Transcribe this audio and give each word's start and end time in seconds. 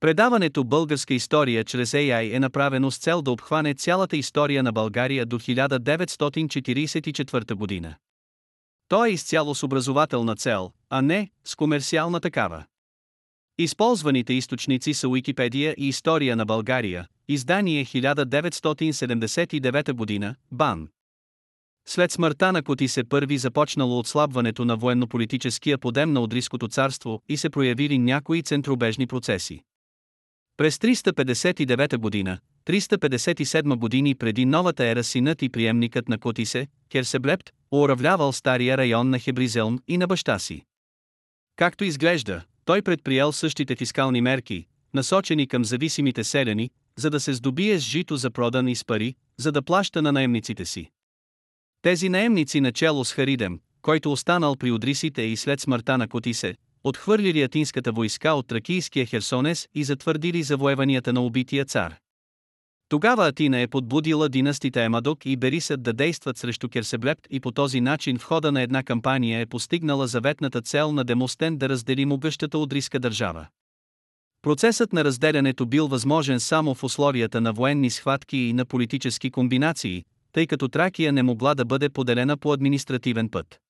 Предаването 0.00 0.64
Българска 0.64 1.14
история 1.14 1.64
чрез 1.64 1.92
AI 1.92 2.36
е 2.36 2.40
направено 2.40 2.90
с 2.90 2.98
цел 2.98 3.22
да 3.22 3.30
обхване 3.30 3.74
цялата 3.74 4.16
история 4.16 4.62
на 4.62 4.72
България 4.72 5.26
до 5.26 5.38
1944 5.38 7.54
година. 7.54 7.94
То 8.88 9.04
е 9.04 9.10
изцяло 9.10 9.54
с 9.54 9.62
образователна 9.62 10.36
цел, 10.36 10.72
а 10.90 11.02
не 11.02 11.30
с 11.44 11.56
комерциална 11.56 12.20
такава. 12.20 12.64
Използваните 13.58 14.32
източници 14.32 14.94
са 14.94 15.08
Уикипедия 15.08 15.74
и 15.78 15.88
История 15.88 16.36
на 16.36 16.44
България, 16.44 17.06
издание 17.28 17.84
1979 17.84 19.92
година, 19.92 20.34
БАН. 20.52 20.88
След 21.88 22.12
смъртта 22.12 22.52
на 22.52 22.62
Коти 22.62 22.88
се 22.88 23.04
първи 23.04 23.38
започнало 23.38 23.98
отслабването 23.98 24.64
на 24.64 24.76
военно-политическия 24.76 25.78
подем 25.78 26.12
на 26.12 26.20
Одриското 26.20 26.68
царство 26.68 27.22
и 27.28 27.36
се 27.36 27.50
проявили 27.50 27.98
някои 27.98 28.42
центробежни 28.42 29.06
процеси. 29.06 29.62
През 30.56 30.78
359 30.78 31.96
година, 31.96 32.38
357 32.66 33.76
години 33.76 34.14
преди 34.14 34.44
новата 34.44 34.84
ера 34.84 35.04
синът 35.04 35.42
и 35.42 35.48
приемникът 35.48 36.08
на 36.08 36.18
Котисе, 36.18 36.68
Керсеблепт, 36.90 37.50
уравлявал 37.70 38.32
стария 38.32 38.76
район 38.76 39.10
на 39.10 39.18
Хебризелм 39.18 39.78
и 39.88 39.98
на 39.98 40.06
баща 40.06 40.38
си. 40.38 40.62
Както 41.56 41.84
изглежда, 41.84 42.42
той 42.64 42.82
предприел 42.82 43.32
същите 43.32 43.76
фискални 43.76 44.20
мерки, 44.20 44.66
насочени 44.94 45.46
към 45.46 45.64
зависимите 45.64 46.24
селени, 46.24 46.70
за 46.98 47.10
да 47.10 47.20
се 47.20 47.32
здобие 47.32 47.78
с 47.78 47.82
жито 47.82 48.16
за 48.16 48.30
продан 48.30 48.68
и 48.68 48.76
с 48.76 48.84
пари, 48.84 49.14
за 49.38 49.52
да 49.52 49.62
плаща 49.62 50.02
на 50.02 50.12
наемниците 50.12 50.64
си. 50.64 50.90
Тези 51.82 52.08
наемници 52.08 52.60
начало 52.60 53.04
с 53.04 53.12
Харидем, 53.12 53.60
който 53.82 54.12
останал 54.12 54.56
при 54.56 54.72
Одрисите 54.72 55.22
и 55.22 55.36
след 55.36 55.60
смъртта 55.60 55.98
на 55.98 56.08
Котисе, 56.08 56.54
отхвърлили 56.88 57.42
атинската 57.42 57.92
войска 57.92 58.32
от 58.32 58.46
тракийския 58.46 59.06
Херсонес 59.06 59.68
и 59.74 59.84
затвърдили 59.84 60.42
завоеванията 60.42 61.12
на 61.12 61.20
убития 61.20 61.64
цар. 61.64 61.96
Тогава 62.88 63.26
Атина 63.26 63.60
е 63.60 63.66
подбудила 63.66 64.28
династите 64.28 64.84
Емадок 64.84 65.26
и 65.26 65.36
Берисът 65.36 65.82
да 65.82 65.92
действат 65.92 66.38
срещу 66.38 66.68
Керсеблепт 66.68 67.26
и 67.30 67.40
по 67.40 67.50
този 67.50 67.80
начин 67.80 68.18
в 68.18 68.24
хода 68.24 68.52
на 68.52 68.62
една 68.62 68.82
кампания 68.82 69.40
е 69.40 69.46
постигнала 69.46 70.06
заветната 70.06 70.62
цел 70.62 70.92
на 70.92 71.04
Демостен 71.04 71.56
да 71.56 71.68
раздели 71.68 72.04
могъщата 72.04 72.58
Одриска 72.58 72.98
държава. 73.00 73.46
Процесът 74.42 74.92
на 74.92 75.04
разделянето 75.04 75.66
бил 75.66 75.86
възможен 75.86 76.40
само 76.40 76.74
в 76.74 76.84
условията 76.84 77.40
на 77.40 77.52
военни 77.52 77.90
схватки 77.90 78.36
и 78.36 78.52
на 78.52 78.64
политически 78.64 79.30
комбинации, 79.30 80.04
тъй 80.32 80.46
като 80.46 80.68
Тракия 80.68 81.12
не 81.12 81.22
могла 81.22 81.54
да 81.54 81.64
бъде 81.64 81.88
поделена 81.88 82.36
по 82.36 82.52
административен 82.52 83.28
път. 83.28 83.60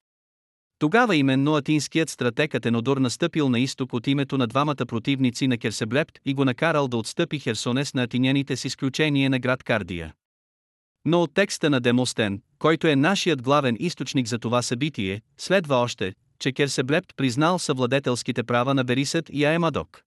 Тогава 0.79 1.17
именно 1.17 1.55
атинският 1.55 2.11
стратег 2.11 2.55
Атенодор 2.55 2.97
настъпил 2.97 3.49
на 3.49 3.61
изток 3.61 3.93
от 3.93 4.07
името 4.07 4.39
на 4.39 4.47
двамата 4.47 4.87
противници 4.87 5.47
на 5.47 5.59
Керсеблепт 5.59 6.19
и 6.25 6.35
го 6.35 6.45
накарал 6.45 6.89
да 6.89 6.97
отстъпи 6.97 7.39
Херсонес 7.39 7.95
на 7.95 8.03
атиняните 8.03 8.57
с 8.57 8.65
изключение 8.65 9.29
на 9.29 9.39
град 9.39 9.63
Кардия. 9.63 10.15
Но 11.05 11.23
от 11.23 11.35
текста 11.35 11.71
на 11.71 11.81
Демостен, 11.81 12.43
който 12.59 12.87
е 12.87 12.97
нашият 12.97 13.43
главен 13.43 13.77
източник 13.81 14.27
за 14.27 14.39
това 14.39 14.63
събитие, 14.63 15.23
следва 15.39 15.77
още, 15.77 16.15
че 16.39 16.53
Керсеблепт 16.53 17.17
признал 17.17 17.59
съвладетелските 17.59 18.43
права 18.43 18.75
на 18.75 18.85
Берисът 18.85 19.31
и 19.33 19.45
Аемадок. 19.45 20.03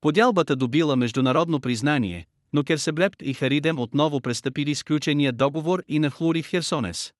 Подялбата 0.00 0.56
добила 0.56 0.96
международно 0.96 1.60
признание, 1.60 2.26
но 2.52 2.64
Керсеблепт 2.64 3.22
и 3.22 3.34
Харидем 3.34 3.78
отново 3.78 4.20
престъпили 4.20 4.74
сключения 4.74 5.32
договор 5.32 5.82
и 5.88 5.98
нахлури 5.98 6.42
в 6.42 6.48
Херсонес. 6.48 7.12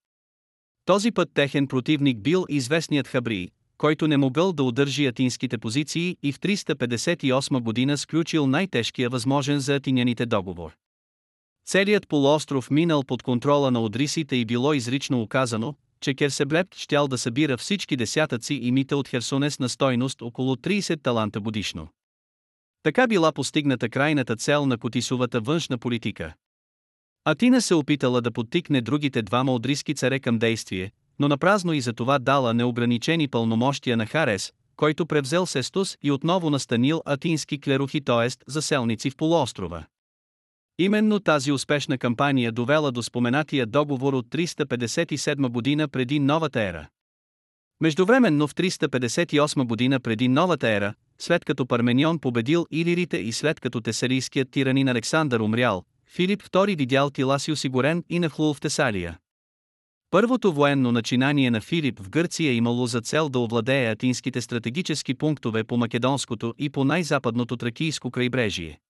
Този 0.84 1.10
път 1.10 1.30
техен 1.34 1.66
противник 1.66 2.18
бил 2.18 2.44
известният 2.48 3.08
Хабри, 3.08 3.48
който 3.78 4.08
не 4.08 4.16
могъл 4.16 4.52
да 4.52 4.62
удържи 4.62 5.06
атинските 5.06 5.58
позиции 5.58 6.16
и 6.22 6.32
в 6.32 6.40
358 6.40 7.60
година 7.60 7.98
сключил 7.98 8.46
най-тежкия 8.46 9.10
възможен 9.10 9.60
за 9.60 9.74
атиняните 9.74 10.26
договор. 10.26 10.76
Целият 11.66 12.08
полуостров 12.08 12.70
минал 12.70 13.04
под 13.04 13.22
контрола 13.22 13.70
на 13.70 13.82
одрисите 13.82 14.36
и 14.36 14.44
било 14.44 14.72
изрично 14.72 15.22
указано, 15.22 15.74
че 16.00 16.14
Керсеблепт 16.14 16.74
щял 16.74 17.08
да 17.08 17.18
събира 17.18 17.56
всички 17.56 17.96
десятъци 17.96 18.54
и 18.54 18.72
мита 18.72 18.96
от 18.96 19.08
Херсонес 19.08 19.58
на 19.58 19.68
стойност 19.68 20.22
около 20.22 20.56
30 20.56 21.02
таланта 21.02 21.40
годишно. 21.40 21.88
Така 22.82 23.06
била 23.06 23.32
постигната 23.32 23.88
крайната 23.88 24.36
цел 24.36 24.66
на 24.66 24.78
Котисовата 24.78 25.40
външна 25.40 25.78
политика. 25.78 26.34
Атина 27.26 27.60
се 27.60 27.74
опитала 27.74 28.20
да 28.20 28.30
подтикне 28.30 28.80
другите 28.80 29.22
двама 29.22 29.52
одриски 29.52 29.94
царе 29.94 30.20
към 30.20 30.38
действие, 30.38 30.92
но 31.18 31.28
напразно 31.28 31.72
и 31.72 31.80
за 31.80 31.92
това 31.92 32.18
дала 32.18 32.54
неограничени 32.54 33.28
пълномощия 33.28 33.96
на 33.96 34.06
Харес, 34.06 34.52
който 34.76 35.06
превзел 35.06 35.46
Сестус 35.46 35.98
и 36.02 36.10
отново 36.10 36.50
настанил 36.50 37.02
атински 37.04 37.60
клерухи, 37.60 38.00
т.е. 38.00 38.28
заселници 38.46 39.10
в 39.10 39.16
полуострова. 39.16 39.84
Именно 40.78 41.20
тази 41.20 41.52
успешна 41.52 41.98
кампания 41.98 42.52
довела 42.52 42.90
до 42.90 43.02
споменатия 43.02 43.66
договор 43.66 44.12
от 44.12 44.26
357 44.26 45.48
година 45.48 45.88
преди 45.88 46.18
новата 46.18 46.62
ера. 46.62 46.88
Междувременно 47.80 48.48
в 48.48 48.54
358 48.54 49.66
година 49.66 50.00
преди 50.00 50.28
новата 50.28 50.68
ера, 50.68 50.94
след 51.18 51.44
като 51.44 51.66
Парменион 51.66 52.18
победил 52.18 52.66
илирите 52.70 53.16
и 53.16 53.32
след 53.32 53.60
като 53.60 53.80
тесарийският 53.80 54.50
тиранин 54.50 54.88
Александър 54.88 55.40
умрял, 55.40 55.84
Филип 56.16 56.42
II 56.42 56.76
видял 56.76 57.10
тила 57.10 57.38
си 57.38 57.52
осигурен 57.52 58.04
и 58.08 58.18
нахлул 58.18 58.54
в 58.54 58.60
Тесалия. 58.60 59.18
Първото 60.10 60.52
военно 60.52 60.92
начинание 60.92 61.50
на 61.50 61.60
Филип 61.60 62.00
в 62.00 62.10
Гърция 62.10 62.52
имало 62.52 62.86
за 62.86 63.00
цел 63.00 63.28
да 63.28 63.38
овладее 63.38 63.90
атинските 63.90 64.40
стратегически 64.40 65.14
пунктове 65.14 65.64
по 65.64 65.76
македонското 65.76 66.54
и 66.58 66.70
по 66.70 66.84
най-западното 66.84 67.56
тракийско 67.56 68.10
крайбрежие. 68.10 68.80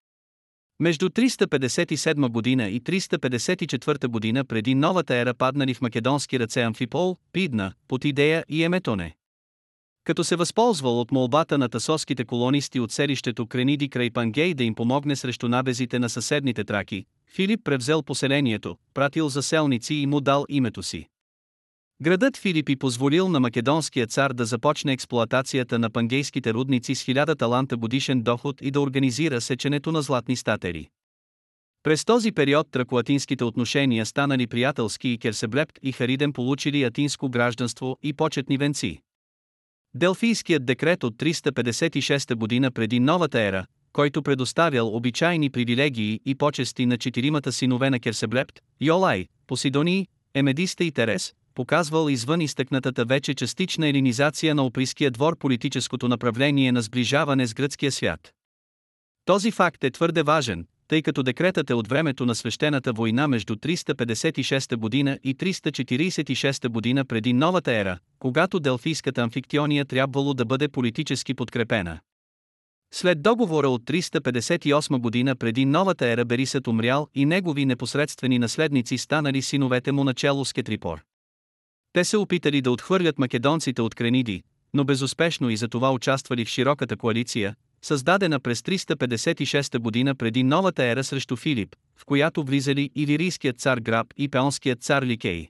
Между 0.80 1.08
357 1.08 2.28
година 2.28 2.68
и 2.68 2.80
354 2.80 4.06
година 4.06 4.44
преди 4.44 4.74
новата 4.74 5.14
ера 5.14 5.34
паднали 5.34 5.74
в 5.74 5.80
македонски 5.80 6.40
ръце 6.40 6.62
Амфипол, 6.62 7.16
Пидна, 7.32 7.72
Потидея 7.88 8.44
и 8.48 8.64
Еметоне. 8.64 9.14
Като 10.04 10.24
се 10.24 10.36
възползвал 10.36 11.00
от 11.00 11.12
молбата 11.12 11.58
на 11.58 11.68
тасоските 11.68 12.24
колонисти 12.24 12.80
от 12.80 12.92
селището 12.92 13.46
Крениди 13.46 13.88
край 13.88 14.10
Пангей 14.10 14.54
да 14.54 14.64
им 14.64 14.74
помогне 14.74 15.16
срещу 15.16 15.48
набезите 15.48 15.98
на 15.98 16.08
съседните 16.08 16.64
траки, 16.64 17.06
Филип 17.34 17.64
превзел 17.64 18.02
поселението, 18.02 18.76
пратил 18.94 19.28
заселници 19.28 19.94
и 19.94 20.06
му 20.06 20.20
дал 20.20 20.44
името 20.48 20.82
си. 20.82 21.08
Градът 22.02 22.36
Филипи 22.36 22.76
позволил 22.76 23.28
на 23.28 23.40
македонския 23.40 24.06
цар 24.06 24.32
да 24.32 24.44
започне 24.44 24.92
експлоатацията 24.92 25.78
на 25.78 25.90
пангейските 25.90 26.54
рудници 26.54 26.94
с 26.94 27.04
1000 27.04 27.38
таланта 27.38 27.76
годишен 27.76 28.22
доход 28.22 28.56
и 28.62 28.70
да 28.70 28.80
организира 28.80 29.40
сеченето 29.40 29.92
на 29.92 30.02
златни 30.02 30.36
статери. 30.36 30.88
През 31.82 32.04
този 32.04 32.32
период 32.32 32.70
тракоатинските 32.70 33.44
отношения 33.44 34.06
станали 34.06 34.46
приятелски 34.46 35.08
и 35.08 35.18
Керсеблепт 35.18 35.78
и 35.82 35.92
Хариден 35.92 36.32
получили 36.32 36.82
атинско 36.82 37.28
гражданство 37.28 37.98
и 38.02 38.12
почетни 38.12 38.58
венци. 38.58 39.00
Делфийският 39.94 40.66
декрет 40.66 41.04
от 41.04 41.14
356 41.14 42.34
година 42.34 42.70
преди 42.70 43.00
новата 43.00 43.40
ера, 43.40 43.66
който 43.94 44.22
предоставял 44.22 44.96
обичайни 44.96 45.50
привилегии 45.50 46.20
и 46.26 46.34
почести 46.34 46.86
на 46.86 46.98
четиримата 46.98 47.52
синове 47.52 47.90
на 47.90 48.00
Керсеблепт, 48.00 48.60
Йолай, 48.80 49.26
Посидонии, 49.46 50.06
Емедиста 50.34 50.84
и 50.84 50.92
Терес, 50.92 51.34
показвал 51.54 52.08
извън 52.08 52.40
изтъкнатата 52.40 53.04
вече 53.04 53.34
частична 53.34 53.88
елинизация 53.88 54.54
на 54.54 54.64
оприския 54.64 55.10
двор 55.10 55.38
политическото 55.38 56.08
направление 56.08 56.72
на 56.72 56.82
сближаване 56.82 57.46
с 57.46 57.54
гръцкия 57.54 57.92
свят. 57.92 58.32
Този 59.24 59.50
факт 59.50 59.84
е 59.84 59.90
твърде 59.90 60.22
важен, 60.22 60.66
тъй 60.88 61.02
като 61.02 61.22
декретът 61.22 61.70
е 61.70 61.74
от 61.74 61.88
времето 61.88 62.26
на 62.26 62.34
свещената 62.34 62.92
война 62.92 63.28
между 63.28 63.56
356 63.56 64.76
година 64.76 65.18
и 65.24 65.36
346 65.36 66.68
година 66.68 67.04
преди 67.04 67.32
новата 67.32 67.72
ера, 67.72 67.98
когато 68.18 68.60
Делфийската 68.60 69.22
амфиктиония 69.22 69.84
трябвало 69.84 70.34
да 70.34 70.44
бъде 70.44 70.68
политически 70.68 71.34
подкрепена. 71.34 72.00
След 72.96 73.22
договора 73.22 73.68
от 73.68 73.84
358 73.84 74.98
година 74.98 75.36
преди 75.36 75.64
новата 75.64 76.06
ера 76.06 76.24
Берисът 76.24 76.66
умрял 76.66 77.08
и 77.14 77.24
негови 77.24 77.66
непосредствени 77.66 78.38
наследници 78.38 78.98
станали 78.98 79.42
синовете 79.42 79.92
му 79.92 80.04
начало 80.04 80.44
с 80.44 80.52
Кетрипор. 80.52 81.04
Те 81.92 82.04
се 82.04 82.16
опитали 82.16 82.60
да 82.60 82.70
отхвърлят 82.70 83.18
македонците 83.18 83.82
от 83.82 83.94
Крениди, 83.94 84.42
но 84.74 84.84
безуспешно 84.84 85.50
и 85.50 85.56
за 85.56 85.68
това 85.68 85.92
участвали 85.92 86.44
в 86.44 86.48
широката 86.48 86.96
коалиция, 86.96 87.54
създадена 87.82 88.40
през 88.40 88.60
356 88.60 89.78
година 89.78 90.14
преди 90.14 90.42
новата 90.42 90.84
ера 90.84 91.04
срещу 91.04 91.36
Филип, 91.36 91.76
в 91.96 92.04
която 92.04 92.44
влизали 92.44 92.90
и 92.94 93.06
лирийският 93.06 93.58
цар 93.58 93.78
Граб 93.78 94.06
и 94.16 94.28
пеонският 94.28 94.82
цар 94.82 95.02
Ликей. 95.02 95.48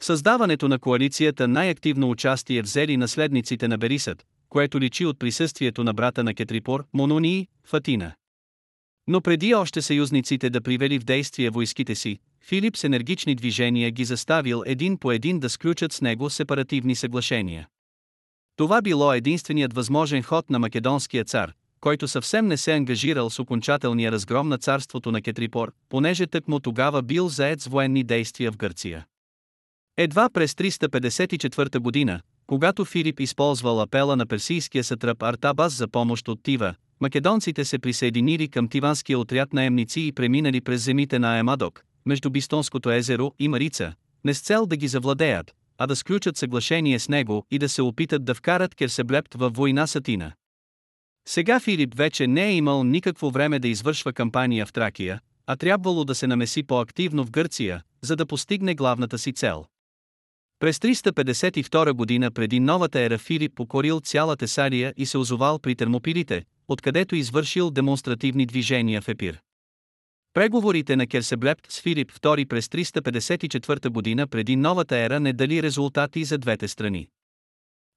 В 0.00 0.04
създаването 0.04 0.68
на 0.68 0.78
коалицията 0.78 1.48
най-активно 1.48 2.10
участие 2.10 2.62
взели 2.62 2.96
наследниците 2.96 3.68
на 3.68 3.78
Берисът, 3.78 4.24
което 4.48 4.80
личи 4.80 5.06
от 5.06 5.18
присъствието 5.18 5.84
на 5.84 5.94
брата 5.94 6.24
на 6.24 6.34
Кетрипор, 6.34 6.86
Мононии, 6.92 7.48
Фатина. 7.64 8.12
Но 9.06 9.20
преди 9.20 9.54
още 9.54 9.82
съюзниците 9.82 10.50
да 10.50 10.60
привели 10.60 10.98
в 10.98 11.04
действие 11.04 11.50
войските 11.50 11.94
си, 11.94 12.18
Филип 12.48 12.76
с 12.76 12.84
енергични 12.84 13.34
движения 13.34 13.90
ги 13.90 14.04
заставил 14.04 14.62
един 14.66 14.98
по 14.98 15.12
един 15.12 15.40
да 15.40 15.50
сключат 15.50 15.92
с 15.92 16.00
него 16.00 16.30
сепаративни 16.30 16.94
съглашения. 16.94 17.68
Това 18.56 18.82
било 18.82 19.12
единственият 19.12 19.74
възможен 19.74 20.22
ход 20.22 20.50
на 20.50 20.58
македонския 20.58 21.24
цар, 21.24 21.52
който 21.80 22.08
съвсем 22.08 22.46
не 22.46 22.56
се 22.56 22.72
ангажирал 22.72 23.30
с 23.30 23.38
окончателния 23.38 24.12
разгром 24.12 24.48
на 24.48 24.58
царството 24.58 25.12
на 25.12 25.22
Кетрипор, 25.22 25.72
понеже 25.88 26.26
тъкмо 26.26 26.60
тогава 26.60 27.02
бил 27.02 27.28
заед 27.28 27.60
с 27.60 27.66
военни 27.66 28.04
действия 28.04 28.52
в 28.52 28.56
Гърция. 28.56 29.06
Едва 29.96 30.30
през 30.30 30.52
354 30.54 31.78
година, 31.78 32.20
когато 32.48 32.84
Филип 32.84 33.20
използвал 33.20 33.80
апела 33.80 34.16
на 34.16 34.26
персийския 34.26 34.84
сатрап 34.84 35.22
Артабас 35.22 35.72
за 35.76 35.88
помощ 35.88 36.28
от 36.28 36.42
Тива, 36.42 36.74
македонците 37.00 37.64
се 37.64 37.78
присъединили 37.78 38.48
към 38.48 38.68
тиванския 38.68 39.18
отряд 39.18 39.52
наемници 39.52 40.00
и 40.00 40.12
преминали 40.12 40.60
през 40.60 40.84
земите 40.84 41.18
на 41.18 41.38
Емадок, 41.38 41.84
между 42.06 42.30
Бистонското 42.30 42.90
езеро 42.90 43.32
и 43.38 43.48
Марица, 43.48 43.94
не 44.24 44.34
с 44.34 44.40
цел 44.40 44.66
да 44.66 44.76
ги 44.76 44.88
завладеят, 44.88 45.54
а 45.78 45.86
да 45.86 45.96
сключат 45.96 46.36
съглашение 46.36 46.98
с 46.98 47.08
него 47.08 47.46
и 47.50 47.58
да 47.58 47.68
се 47.68 47.82
опитат 47.82 48.24
да 48.24 48.34
вкарат 48.34 48.74
Керсеблепт 48.74 49.34
във 49.34 49.54
война 49.54 49.86
с 49.86 49.96
Атина. 49.96 50.32
Сега 51.28 51.60
Филип 51.60 51.94
вече 51.96 52.26
не 52.26 52.46
е 52.46 52.54
имал 52.54 52.84
никакво 52.84 53.30
време 53.30 53.58
да 53.58 53.68
извършва 53.68 54.12
кампания 54.12 54.66
в 54.66 54.72
Тракия, 54.72 55.20
а 55.46 55.56
трябвало 55.56 56.04
да 56.04 56.14
се 56.14 56.26
намеси 56.26 56.62
по-активно 56.62 57.24
в 57.24 57.30
Гърция, 57.30 57.82
за 58.02 58.16
да 58.16 58.26
постигне 58.26 58.74
главната 58.74 59.18
си 59.18 59.32
цел. 59.32 59.64
През 60.60 60.78
352 60.78 61.92
година 61.92 62.30
преди 62.30 62.60
новата 62.60 63.00
ера 63.00 63.18
Филип 63.18 63.54
покорил 63.54 64.00
цяла 64.00 64.36
Тесария 64.36 64.94
и 64.96 65.06
се 65.06 65.18
озовал 65.18 65.58
при 65.58 65.74
термопилите, 65.74 66.44
откъдето 66.68 67.14
извършил 67.14 67.70
демонстративни 67.70 68.46
движения 68.46 69.02
в 69.02 69.08
Епир. 69.08 69.40
Преговорите 70.34 70.96
на 70.96 71.06
Керсеблепт 71.06 71.72
с 71.72 71.80
Филип 71.80 72.12
II 72.12 72.48
през 72.48 72.66
354 72.66 73.88
година 73.88 74.26
преди 74.26 74.56
новата 74.56 74.96
ера 74.96 75.20
не 75.20 75.32
дали 75.32 75.62
резултати 75.62 76.24
за 76.24 76.38
двете 76.38 76.68
страни. 76.68 77.08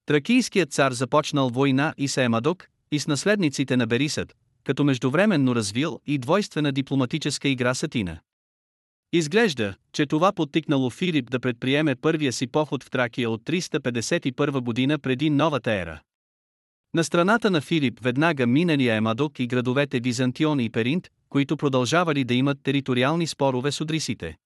Тракийският 0.06 0.72
цар 0.72 0.92
започнал 0.92 1.48
война 1.48 1.94
и 1.98 2.08
с 2.08 2.16
Емадок, 2.16 2.68
и 2.92 2.98
с 2.98 3.06
наследниците 3.06 3.76
на 3.76 3.86
Берисът, 3.86 4.36
като 4.64 4.84
междувременно 4.84 5.54
развил 5.54 6.00
и 6.06 6.18
двойствена 6.18 6.72
дипломатическа 6.72 7.48
игра 7.48 7.74
с 7.74 7.82
Атина. 7.82 8.20
Изглежда, 9.12 9.74
че 9.92 10.06
това 10.06 10.32
подтикнало 10.32 10.90
Филип 10.90 11.30
да 11.30 11.40
предприеме 11.40 11.94
първия 11.94 12.32
си 12.32 12.46
поход 12.46 12.84
в 12.84 12.90
Тракия 12.90 13.30
от 13.30 13.42
351 13.42 14.60
година 14.60 14.98
преди 14.98 15.30
новата 15.30 15.72
ера. 15.72 16.00
На 16.94 17.04
страната 17.04 17.50
на 17.50 17.60
Филип 17.60 18.00
веднага 18.02 18.46
минали 18.46 18.88
Емадок 18.88 19.38
и 19.38 19.46
градовете 19.46 20.00
Византион 20.00 20.60
и 20.60 20.70
Перинт, 20.70 21.08
които 21.28 21.56
продължавали 21.56 22.24
да 22.24 22.34
имат 22.34 22.58
териториални 22.62 23.26
спорове 23.26 23.72
с 23.72 23.80
одрисите. 23.80 24.36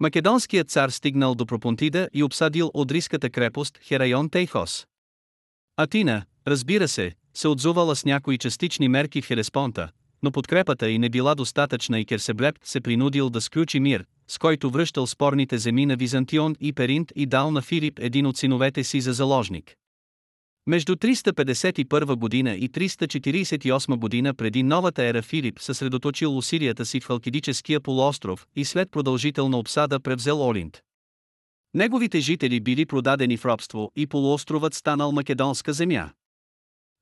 Македонският 0.00 0.70
цар 0.70 0.90
стигнал 0.90 1.34
до 1.34 1.46
Пропонтида 1.46 2.08
и 2.12 2.22
обсадил 2.22 2.70
одриската 2.74 3.30
крепост 3.30 3.78
Херайон 3.82 4.30
Тейхос. 4.30 4.86
Атина, 5.76 6.24
разбира 6.46 6.88
се, 6.88 7.12
се 7.34 7.48
отзувала 7.48 7.96
с 7.96 8.04
някои 8.04 8.38
частични 8.38 8.88
мерки 8.88 9.22
в 9.22 9.26
Хелеспонта, 9.26 9.90
но 10.26 10.32
подкрепата 10.32 10.90
й 10.90 10.98
не 10.98 11.08
била 11.08 11.34
достатъчна 11.34 12.00
и 12.00 12.04
Керсеблеп 12.04 12.58
се 12.64 12.80
принудил 12.80 13.30
да 13.30 13.40
сключи 13.40 13.80
мир, 13.80 14.04
с 14.28 14.38
който 14.38 14.70
връщал 14.70 15.06
спорните 15.06 15.58
земи 15.58 15.86
на 15.86 15.96
Византион 15.96 16.56
и 16.60 16.72
Перинт 16.72 17.12
и 17.16 17.26
дал 17.26 17.50
на 17.50 17.62
Филип 17.62 17.98
един 17.98 18.26
от 18.26 18.36
синовете 18.36 18.84
си 18.84 19.00
за 19.00 19.12
заложник. 19.12 19.74
Между 20.66 20.96
351 20.96 22.14
година 22.14 22.54
и 22.54 22.70
348 22.70 23.96
година 23.96 24.34
преди 24.34 24.62
новата 24.62 25.04
ера 25.04 25.22
Филип 25.22 25.60
съсредоточил 25.60 26.38
усилията 26.38 26.86
си 26.86 27.00
в 27.00 27.06
Халкидическия 27.06 27.80
полуостров 27.80 28.46
и 28.56 28.64
след 28.64 28.90
продължителна 28.90 29.58
обсада 29.58 30.00
превзел 30.00 30.48
Олинт. 30.48 30.80
Неговите 31.74 32.20
жители 32.20 32.60
били 32.60 32.86
продадени 32.86 33.36
в 33.36 33.44
робство 33.44 33.92
и 33.96 34.06
полуостровът 34.06 34.74
станал 34.74 35.12
македонска 35.12 35.72
земя. 35.72 36.10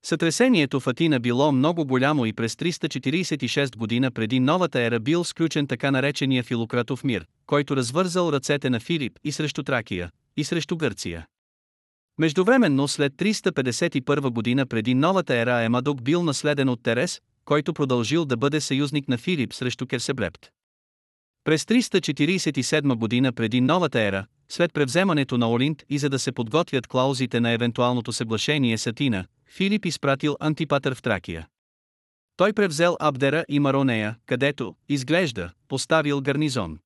Сътресението 0.07 0.81
в 0.81 0.87
Атина 0.87 1.21
било 1.21 1.53
много 1.53 1.87
голямо 1.87 2.27
и 2.27 2.33
през 2.33 2.55
346 2.55 3.77
година 3.77 4.11
преди 4.11 4.41
новата 4.41 4.81
ера 4.81 5.01
бил 5.01 5.25
сключен 5.25 5.67
така 5.67 5.91
наречения 5.91 6.43
Филократов 6.43 7.05
мир, 7.05 7.27
който 7.47 7.77
развързал 7.77 8.33
ръцете 8.33 8.71
на 8.71 8.81
Филип 8.81 9.19
и 9.25 9.33
срещу 9.33 9.63
Тракия, 9.63 10.11
и 10.37 10.45
срещу 10.45 10.77
Гърция. 10.77 11.27
Междувременно 12.19 12.89
след 12.89 13.13
351 13.13 14.31
година 14.31 14.67
преди 14.67 14.95
новата 14.95 15.35
ера 15.35 15.63
Емадок 15.63 16.03
бил 16.03 16.23
наследен 16.23 16.69
от 16.69 16.83
Терес, 16.83 17.21
който 17.45 17.75
продължил 17.75 18.25
да 18.25 18.37
бъде 18.37 18.61
съюзник 18.61 19.09
на 19.09 19.19
Филип 19.19 19.53
срещу 19.53 19.87
Керсеблепт. 19.87 20.49
През 21.45 21.65
347 21.65 22.95
година 22.95 23.33
преди 23.33 23.61
новата 23.61 24.01
ера, 24.01 24.27
след 24.49 24.73
превземането 24.73 25.39
на 25.39 25.51
Олинт 25.51 25.83
и 25.89 25.99
за 25.99 26.09
да 26.09 26.19
се 26.19 26.33
подготвят 26.33 26.87
клаузите 26.87 27.41
на 27.41 27.51
евентуалното 27.51 28.13
съглашение 28.13 28.79
с 28.79 28.87
Атина, 28.87 29.25
Филип 29.57 29.87
изпратил 29.87 30.37
Антипатър 30.41 30.95
в 30.95 31.03
Тракия. 31.03 31.49
Той 32.37 32.53
превзел 32.53 32.97
Абдера 33.01 33.45
и 33.49 33.61
Маронея, 33.61 34.17
където, 34.27 34.75
изглежда, 34.89 35.51
поставил 35.69 36.21
гарнизон. 36.21 36.79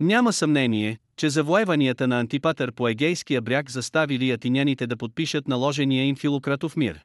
Няма 0.00 0.32
съмнение, 0.32 0.98
че 1.16 1.30
завоеванията 1.30 2.08
на 2.08 2.20
Антипатър 2.20 2.72
по 2.72 2.88
Егейския 2.88 3.42
бряг 3.42 3.70
заставили 3.70 4.30
атиняните 4.30 4.86
да 4.86 4.96
подпишат 4.96 5.48
наложения 5.48 6.04
им 6.04 6.16
Филократов 6.16 6.76
мир. 6.76 7.00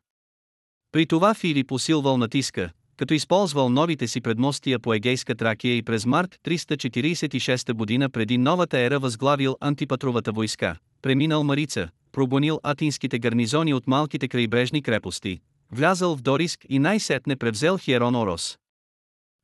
При 0.91 1.05
това 1.05 1.33
Филип 1.33 1.71
усилвал 1.71 2.17
натиска, 2.17 2.69
като 2.97 3.13
използвал 3.13 3.69
новите 3.69 4.07
си 4.07 4.21
предмостия 4.21 4.79
по 4.79 4.93
Егейска 4.93 5.35
Тракия 5.35 5.77
и 5.77 5.83
през 5.83 6.05
март 6.05 6.39
346 6.43 7.73
година 7.73 8.09
преди 8.09 8.37
новата 8.37 8.79
ера 8.79 8.99
възглавил 8.99 9.57
антипатровата 9.59 10.31
войска, 10.31 10.75
преминал 11.01 11.43
Марица, 11.43 11.89
прогонил 12.11 12.59
атинските 12.63 13.19
гарнизони 13.19 13.73
от 13.73 13.87
малките 13.87 14.27
крайбрежни 14.27 14.81
крепости, 14.83 15.39
влязал 15.71 16.15
в 16.15 16.21
Дориск 16.21 16.65
и 16.69 16.79
най-сетне 16.79 17.35
превзел 17.35 17.77
Хиерон 17.77 18.15
Орос. 18.15 18.57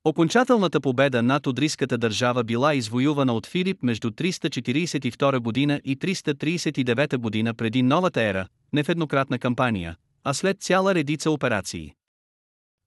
Окончателната 0.03 0.81
победа 0.81 1.23
над 1.23 1.47
Одриската 1.47 1.97
държава 1.97 2.43
била 2.43 2.73
извоювана 2.73 3.33
от 3.33 3.47
Филип 3.47 3.83
между 3.83 4.11
342 4.11 5.39
година 5.39 5.81
и 5.83 5.97
339 5.97 7.17
година 7.17 7.53
преди 7.53 7.83
новата 7.83 8.21
ера, 8.21 8.47
не 8.73 8.83
в 8.83 8.89
еднократна 8.89 9.39
кампания, 9.39 9.95
а 10.23 10.33
след 10.33 10.61
цяла 10.61 10.95
редица 10.95 11.31
операции. 11.31 11.93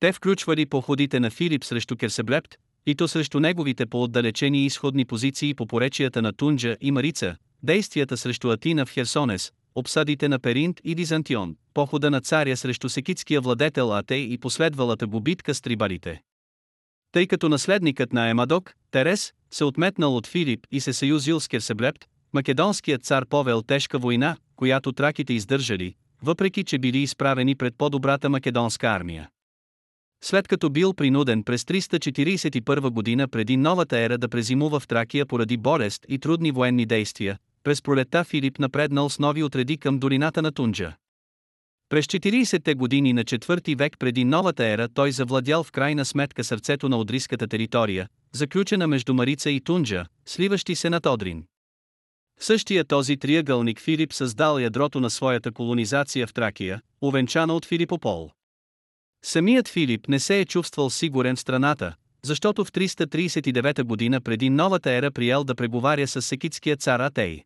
Те 0.00 0.12
включвали 0.12 0.66
походите 0.66 1.20
на 1.20 1.30
Филип 1.30 1.64
срещу 1.64 1.96
Керсеблепт, 1.96 2.54
и 2.86 2.94
то 2.94 3.08
срещу 3.08 3.40
неговите 3.40 3.86
по-отдалечени 3.86 4.66
изходни 4.66 5.04
позиции 5.04 5.54
по 5.54 5.66
поречията 5.66 6.22
на 6.22 6.32
Тунджа 6.32 6.76
и 6.80 6.90
Марица, 6.90 7.36
действията 7.62 8.16
срещу 8.16 8.50
Атина 8.50 8.86
в 8.86 8.90
Херсонес, 8.90 9.52
обсадите 9.74 10.28
на 10.28 10.38
Перинт 10.38 10.80
и 10.84 10.94
Византион, 10.94 11.56
похода 11.74 12.10
на 12.10 12.20
царя 12.20 12.56
срещу 12.56 12.88
секитския 12.88 13.40
владетел 13.40 13.94
Атей 13.94 14.22
и 14.22 14.38
последвалата 14.38 15.06
го 15.06 15.20
битка 15.20 15.54
с 15.54 15.60
трибарите. 15.60 16.22
Тъй 17.12 17.26
като 17.26 17.48
наследникът 17.48 18.12
на 18.12 18.28
Емадок, 18.28 18.74
Терес, 18.90 19.32
се 19.50 19.64
отметнал 19.64 20.16
от 20.16 20.26
Филип 20.26 20.66
и 20.70 20.80
се 20.80 20.92
съюзил 20.92 21.40
с 21.40 21.48
Керсеблепт, 21.48 22.04
македонският 22.32 23.04
цар 23.04 23.26
повел 23.26 23.62
тежка 23.62 23.98
война, 23.98 24.36
която 24.56 24.92
траките 24.92 25.32
издържали, 25.32 25.94
въпреки 26.22 26.64
че 26.64 26.78
били 26.78 26.98
изправени 26.98 27.54
пред 27.54 27.74
по-добрата 27.78 28.28
македонска 28.28 28.86
армия. 28.86 29.28
След 30.22 30.48
като 30.48 30.70
бил 30.70 30.94
принуден 30.94 31.42
през 31.42 31.62
341 31.64 32.90
година 32.90 33.28
преди 33.28 33.56
новата 33.56 33.98
ера 33.98 34.18
да 34.18 34.28
презимува 34.28 34.80
в 34.80 34.86
Тракия 34.86 35.26
поради 35.26 35.56
болест 35.56 36.06
и 36.08 36.18
трудни 36.18 36.50
военни 36.50 36.86
действия, 36.86 37.38
през 37.64 37.82
пролета 37.82 38.24
Филип 38.24 38.58
напреднал 38.58 39.10
с 39.10 39.18
нови 39.18 39.42
отреди 39.42 39.78
към 39.78 39.98
долината 39.98 40.42
на 40.42 40.52
Тунджа. 40.52 40.96
През 41.88 42.06
40-те 42.06 42.74
години 42.74 43.12
на 43.12 43.24
4 43.24 43.76
век 43.76 43.96
преди 43.98 44.24
новата 44.24 44.66
ера 44.66 44.88
той 44.88 45.12
завладял 45.12 45.64
в 45.64 45.72
крайна 45.72 46.04
сметка 46.04 46.44
сърцето 46.44 46.88
на 46.88 46.98
Одриската 46.98 47.48
територия, 47.48 48.08
заключена 48.32 48.86
между 48.86 49.14
Марица 49.14 49.50
и 49.50 49.60
Тунджа, 49.60 50.06
сливащи 50.26 50.74
се 50.74 50.90
над 50.90 51.06
Одрин. 51.06 51.44
Същия 52.40 52.84
този 52.84 53.16
триъгълник 53.16 53.80
Филип 53.80 54.12
създал 54.12 54.58
ядрото 54.58 55.00
на 55.00 55.10
своята 55.10 55.52
колонизация 55.52 56.26
в 56.26 56.34
Тракия, 56.34 56.80
увенчана 57.02 57.54
от 57.54 57.66
Филипопол. 57.66 58.30
Самият 59.24 59.68
Филип 59.68 60.08
не 60.08 60.20
се 60.20 60.40
е 60.40 60.44
чувствал 60.44 60.90
сигурен 60.90 61.36
в 61.36 61.40
страната, 61.40 61.94
защото 62.22 62.64
в 62.64 62.72
339 62.72 63.82
година 63.82 64.20
преди 64.20 64.50
новата 64.50 64.90
ера 64.90 65.10
приел 65.10 65.44
да 65.44 65.54
преговаря 65.54 66.06
с 66.06 66.22
секитския 66.22 66.76
цар 66.76 67.00
Атей. 67.00 67.42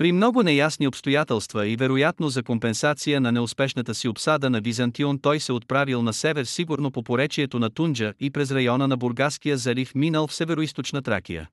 При 0.00 0.12
много 0.12 0.42
неясни 0.42 0.88
обстоятелства 0.88 1.66
и 1.66 1.76
вероятно 1.76 2.28
за 2.28 2.42
компенсация 2.42 3.20
на 3.20 3.32
неуспешната 3.32 3.94
си 3.94 4.08
обсада 4.08 4.50
на 4.50 4.60
Византион 4.60 5.18
той 5.18 5.40
се 5.40 5.52
отправил 5.52 6.02
на 6.02 6.12
север 6.12 6.44
сигурно 6.44 6.90
по 6.90 7.02
поречието 7.02 7.58
на 7.58 7.70
Тунджа 7.70 8.14
и 8.20 8.30
през 8.30 8.50
района 8.50 8.88
на 8.88 8.96
Бургаския 8.96 9.56
залив 9.56 9.94
минал 9.94 10.26
в 10.26 10.34
североизточна 10.34 11.02
Тракия. 11.02 11.48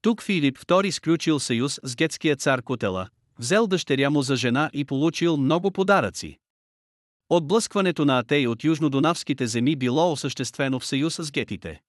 Тук 0.00 0.22
Филип 0.22 0.58
II 0.58 0.90
сключил 0.90 1.40
съюз 1.40 1.80
с 1.82 1.96
гетския 1.96 2.36
цар 2.36 2.62
Котела, 2.62 3.08
взел 3.38 3.66
дъщеря 3.66 4.10
му 4.10 4.22
за 4.22 4.36
жена 4.36 4.70
и 4.72 4.84
получил 4.84 5.36
много 5.36 5.70
подаръци. 5.70 6.38
Отблъскването 7.28 8.04
на 8.04 8.18
Атей 8.18 8.46
от 8.46 8.64
южнодонавските 8.64 9.46
земи 9.46 9.76
било 9.76 10.12
осъществено 10.12 10.80
в 10.80 10.86
съюз 10.86 11.14
с 11.14 11.30
гетите. 11.30 11.80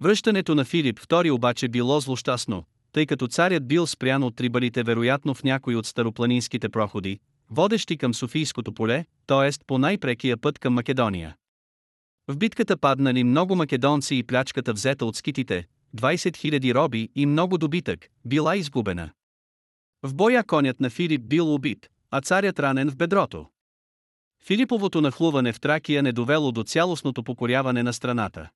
Връщането 0.00 0.54
на 0.54 0.64
Филип 0.64 1.00
II 1.00 1.32
обаче 1.32 1.68
било 1.68 2.00
злощастно, 2.00 2.64
тъй 2.92 3.06
като 3.06 3.26
царят 3.26 3.68
бил 3.68 3.86
спрян 3.86 4.22
от 4.22 4.36
трибалите 4.36 4.82
вероятно 4.82 5.34
в 5.34 5.44
някой 5.44 5.74
от 5.74 5.86
старопланинските 5.86 6.68
проходи, 6.68 7.18
водещи 7.50 7.96
към 7.96 8.14
Софийското 8.14 8.72
поле, 8.72 9.04
т.е. 9.26 9.50
по 9.66 9.78
най-прекия 9.78 10.36
път 10.36 10.58
към 10.58 10.74
Македония. 10.74 11.36
В 12.28 12.36
битката 12.36 12.76
паднали 12.76 13.24
много 13.24 13.56
македонци 13.56 14.14
и 14.14 14.22
плячката 14.22 14.72
взета 14.72 15.06
от 15.06 15.16
скитите, 15.16 15.66
20 15.96 16.14
000 16.14 16.74
роби 16.74 17.08
и 17.14 17.26
много 17.26 17.58
добитък, 17.58 18.08
била 18.24 18.56
изгубена. 18.56 19.10
В 20.02 20.14
боя 20.14 20.44
конят 20.44 20.80
на 20.80 20.90
Филип 20.90 21.22
бил 21.22 21.54
убит, 21.54 21.88
а 22.10 22.20
царят 22.20 22.60
ранен 22.60 22.90
в 22.90 22.96
бедрото. 22.96 23.46
Филиповото 24.44 25.00
нахлуване 25.00 25.52
в 25.52 25.60
Тракия 25.60 26.02
не 26.02 26.12
довело 26.12 26.52
до 26.52 26.64
цялостното 26.64 27.22
покоряване 27.22 27.82
на 27.82 27.92
страната. 27.92 28.48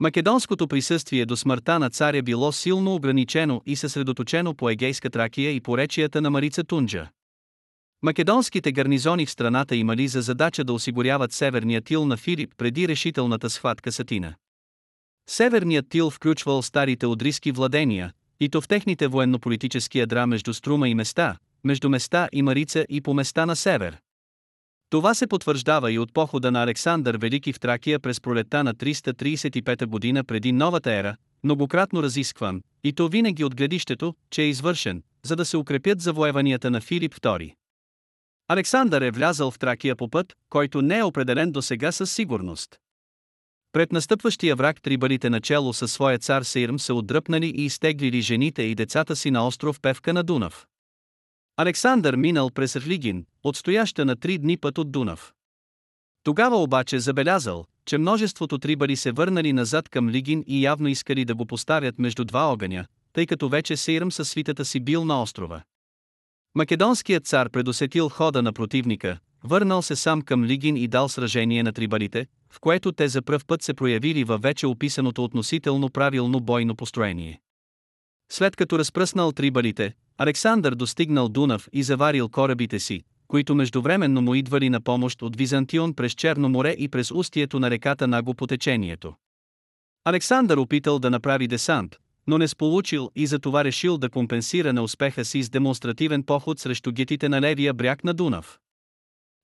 Македонското 0.00 0.68
присъствие 0.68 1.26
до 1.26 1.36
смъртта 1.36 1.78
на 1.78 1.90
царя 1.90 2.22
било 2.22 2.52
силно 2.52 2.94
ограничено 2.94 3.62
и 3.66 3.76
съсредоточено 3.76 4.54
по 4.54 4.70
Егейска 4.70 5.10
Тракия 5.10 5.50
и 5.50 5.60
поречията 5.60 6.20
на 6.20 6.30
Марица 6.30 6.64
Тунджа. 6.64 7.08
Македонските 8.02 8.72
гарнизони 8.72 9.26
в 9.26 9.30
страната 9.30 9.76
имали 9.76 10.08
за 10.08 10.22
задача 10.22 10.64
да 10.64 10.72
осигуряват 10.72 11.32
северния 11.32 11.82
тил 11.82 12.04
на 12.04 12.16
Филип 12.16 12.52
преди 12.56 12.88
решителната 12.88 13.50
схватка 13.50 13.92
с 13.92 14.00
Атина. 14.00 14.34
Северният 15.28 15.88
тил 15.88 16.10
включвал 16.10 16.62
старите 16.62 17.06
одриски 17.06 17.52
владения, 17.52 18.12
и 18.40 18.48
то 18.48 18.60
в 18.60 18.68
техните 18.68 19.08
военно-политически 19.08 19.98
ядра 19.98 20.26
между 20.26 20.54
Струма 20.54 20.88
и 20.88 20.94
места, 20.94 21.36
между 21.64 21.88
места 21.88 22.28
и 22.32 22.42
Марица 22.42 22.86
и 22.88 23.00
по 23.00 23.14
места 23.14 23.46
на 23.46 23.56
север. 23.56 23.98
Това 24.90 25.14
се 25.14 25.26
потвърждава 25.26 25.92
и 25.92 25.98
от 25.98 26.14
похода 26.14 26.50
на 26.50 26.62
Александър 26.62 27.16
Велики 27.16 27.52
в 27.52 27.60
Тракия 27.60 28.00
през 28.00 28.20
пролета 28.20 28.64
на 28.64 28.74
335 28.74 29.86
година 29.86 30.24
преди 30.24 30.52
новата 30.52 30.92
ера, 30.92 31.16
многократно 31.44 32.02
разискван, 32.02 32.62
и 32.84 32.92
то 32.92 33.08
винаги 33.08 33.44
от 33.44 33.56
гледището, 33.56 34.14
че 34.30 34.42
е 34.42 34.48
извършен, 34.48 35.02
за 35.22 35.36
да 35.36 35.44
се 35.44 35.56
укрепят 35.56 36.00
завоеванията 36.00 36.70
на 36.70 36.80
Филип 36.80 37.14
II. 37.14 37.54
Александър 38.48 39.02
е 39.02 39.10
влязал 39.10 39.50
в 39.50 39.58
Тракия 39.58 39.96
по 39.96 40.08
път, 40.08 40.32
който 40.48 40.82
не 40.82 40.98
е 40.98 41.04
определен 41.04 41.52
до 41.52 41.62
сега 41.62 41.92
със 41.92 42.12
сигурност. 42.12 42.78
Пред 43.72 43.92
настъпващия 43.92 44.56
враг 44.56 44.82
трибалите 44.82 45.30
начало 45.30 45.72
със 45.72 45.92
своя 45.92 46.18
цар 46.18 46.42
Сейрм 46.42 46.78
се 46.78 46.92
отдръпнали 46.92 47.46
и 47.46 47.64
изтеглили 47.64 48.20
жените 48.20 48.62
и 48.62 48.74
децата 48.74 49.16
си 49.16 49.30
на 49.30 49.46
остров 49.46 49.80
Певка 49.80 50.12
на 50.12 50.22
Дунав. 50.22 50.66
Александър 51.60 52.16
минал 52.16 52.50
през 52.50 52.76
Рлигин, 52.76 53.26
отстояща 53.42 54.04
на 54.04 54.16
три 54.16 54.38
дни 54.38 54.56
път 54.56 54.78
от 54.78 54.92
Дунав. 54.92 55.32
Тогава 56.22 56.56
обаче 56.56 57.00
забелязал, 57.00 57.64
че 57.86 57.98
множеството 57.98 58.58
трибали 58.58 58.96
се 58.96 59.12
върнали 59.12 59.52
назад 59.52 59.88
към 59.88 60.10
Лигин 60.10 60.44
и 60.46 60.64
явно 60.64 60.88
искали 60.88 61.24
да 61.24 61.34
го 61.34 61.46
поставят 61.46 61.98
между 61.98 62.24
два 62.24 62.40
огъня, 62.40 62.86
тъй 63.12 63.26
като 63.26 63.48
вече 63.48 63.76
Сейрм 63.76 64.12
със 64.12 64.28
свитата 64.28 64.64
си 64.64 64.80
бил 64.80 65.04
на 65.04 65.22
острова. 65.22 65.62
Македонският 66.54 67.26
цар 67.26 67.50
предусетил 67.50 68.08
хода 68.08 68.42
на 68.42 68.52
противника, 68.52 69.18
върнал 69.44 69.82
се 69.82 69.96
сам 69.96 70.22
към 70.22 70.44
Лигин 70.44 70.76
и 70.76 70.88
дал 70.88 71.08
сражение 71.08 71.62
на 71.62 71.72
трибалите, 71.72 72.26
в 72.50 72.60
което 72.60 72.92
те 72.92 73.08
за 73.08 73.22
пръв 73.22 73.46
път 73.46 73.62
се 73.62 73.74
проявили 73.74 74.24
във 74.24 74.42
вече 74.42 74.66
описаното 74.66 75.24
относително 75.24 75.90
правилно 75.90 76.40
бойно 76.40 76.76
построение. 76.76 77.40
След 78.32 78.56
като 78.56 78.78
разпръснал 78.78 79.32
трибалите, 79.32 79.94
Александър 80.18 80.74
достигнал 80.74 81.28
Дунав 81.28 81.68
и 81.72 81.82
заварил 81.82 82.28
корабите 82.28 82.80
си, 82.80 83.02
които 83.28 83.54
междувременно 83.54 84.22
му 84.22 84.34
идвали 84.34 84.70
на 84.70 84.80
помощ 84.80 85.22
от 85.22 85.36
Византион 85.36 85.94
през 85.94 86.12
Черно 86.12 86.48
море 86.48 86.76
и 86.78 86.88
през 86.88 87.10
устието 87.10 87.60
на 87.60 87.70
реката 87.70 88.06
Наго 88.06 88.34
по 88.34 88.46
течението. 88.46 89.14
Александър 90.04 90.56
опитал 90.56 90.98
да 90.98 91.10
направи 91.10 91.48
десант, 91.48 91.96
но 92.26 92.38
не 92.38 92.48
сполучил 92.48 93.10
и 93.16 93.26
затова 93.26 93.64
решил 93.64 93.98
да 93.98 94.10
компенсира 94.10 94.72
на 94.72 94.82
успеха 94.82 95.24
си 95.24 95.42
с 95.42 95.50
демонстративен 95.50 96.22
поход 96.22 96.58
срещу 96.58 96.92
гетите 96.92 97.28
на 97.28 97.40
левия 97.40 97.74
бряг 97.74 98.04
на 98.04 98.14
Дунав. 98.14 98.58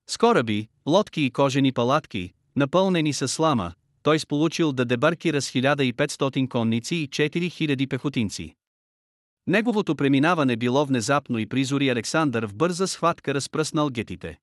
С 0.09 0.17
кораби, 0.17 0.67
лодки 0.87 1.21
и 1.21 1.31
кожени 1.31 1.71
палатки, 1.71 2.33
напълнени 2.55 3.13
с 3.13 3.27
слама, 3.27 3.73
той 4.03 4.19
сполучил 4.19 4.71
да 4.71 4.85
дебаркира 4.85 5.41
с 5.41 5.51
1500 5.51 6.49
конници 6.49 6.95
и 6.95 7.09
4000 7.09 7.89
пехотинци. 7.89 8.55
Неговото 9.47 9.95
преминаване 9.95 10.55
било 10.55 10.85
внезапно 10.85 11.39
и 11.39 11.45
призори 11.45 11.89
Александър 11.89 12.47
в 12.47 12.55
бърза 12.55 12.87
схватка 12.87 13.33
разпръснал 13.33 13.89
гетите. 13.89 14.37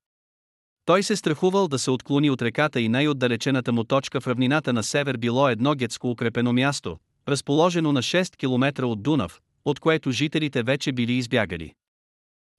Той 0.85 1.03
се 1.03 1.15
страхувал 1.15 1.67
да 1.67 1.79
се 1.79 1.91
отклони 1.91 2.29
от 2.29 2.41
реката 2.41 2.81
и 2.81 2.89
най-отдалечената 2.89 3.71
му 3.71 3.83
точка 3.83 4.21
в 4.21 4.27
равнината 4.27 4.73
на 4.73 4.83
север 4.83 5.17
било 5.17 5.49
едно 5.49 5.75
гетско 5.75 6.11
укрепено 6.11 6.53
място, 6.53 6.97
разположено 7.27 7.91
на 7.91 8.01
6 8.01 8.35
км 8.35 8.83
от 8.85 9.03
Дунав, 9.03 9.41
от 9.65 9.79
което 9.79 10.11
жителите 10.11 10.63
вече 10.63 10.91
били 10.91 11.13
избягали. 11.13 11.73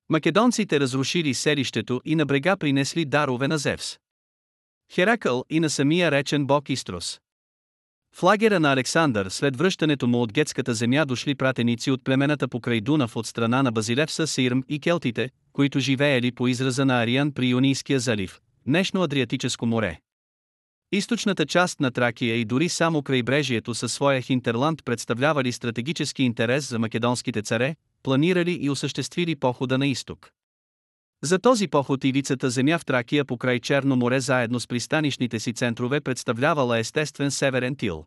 Македонците 0.09 0.79
разрушили 0.79 1.33
селището 1.33 2.01
и 2.05 2.15
на 2.15 2.25
брега 2.25 2.57
принесли 2.57 3.05
дарове 3.05 3.47
на 3.47 3.57
Зевс. 3.57 3.99
Херакъл 4.93 5.45
и 5.49 5.59
на 5.59 5.69
самия 5.69 6.11
речен 6.11 6.45
бог 6.45 6.69
Истрос. 6.69 7.19
В 8.17 8.23
лагера 8.23 8.59
на 8.59 8.71
Александър 8.71 9.29
след 9.29 9.57
връщането 9.57 10.07
му 10.07 10.21
от 10.21 10.33
гетската 10.33 10.73
земя 10.73 11.05
дошли 11.05 11.35
пратеници 11.35 11.91
от 11.91 12.03
племената 12.03 12.47
покрай 12.47 12.81
Дунав 12.81 13.15
от 13.15 13.27
страна 13.27 13.63
на 13.63 13.71
Базилевса 13.71 14.27
Сирм 14.27 14.63
и 14.69 14.79
келтите, 14.79 15.29
които 15.53 15.79
живеели 15.79 16.31
по 16.31 16.47
израза 16.47 16.85
на 16.85 17.01
Ариан 17.01 17.31
при 17.31 17.47
Юнийския 17.47 17.99
залив, 17.99 18.39
днешно 18.67 19.03
Адриатическо 19.03 19.65
море. 19.65 19.99
Източната 20.91 21.45
част 21.45 21.79
на 21.79 21.91
Тракия 21.91 22.35
и 22.35 22.45
дори 22.45 22.69
само 22.69 23.03
крайбрежието 23.03 23.73
със 23.73 23.93
своя 23.93 24.21
хинтерланд 24.21 24.85
представлявали 24.85 25.51
стратегически 25.51 26.23
интерес 26.23 26.69
за 26.69 26.79
македонските 26.79 27.41
царе, 27.41 27.75
планирали 28.03 28.57
и 28.61 28.69
осъществили 28.69 29.35
похода 29.35 29.77
на 29.77 29.87
изток. 29.87 30.31
За 31.23 31.39
този 31.39 31.67
поход 31.67 32.03
ивицата 32.03 32.49
земя 32.49 32.79
в 32.79 32.85
Тракия 32.85 33.25
по 33.25 33.37
край 33.37 33.59
Черно 33.59 33.95
море 33.95 34.19
заедно 34.19 34.59
с 34.59 34.67
пристанищните 34.67 35.39
си 35.39 35.53
центрове 35.53 36.01
представлявала 36.01 36.79
естествен 36.79 37.31
северен 37.31 37.75
тил. 37.75 38.05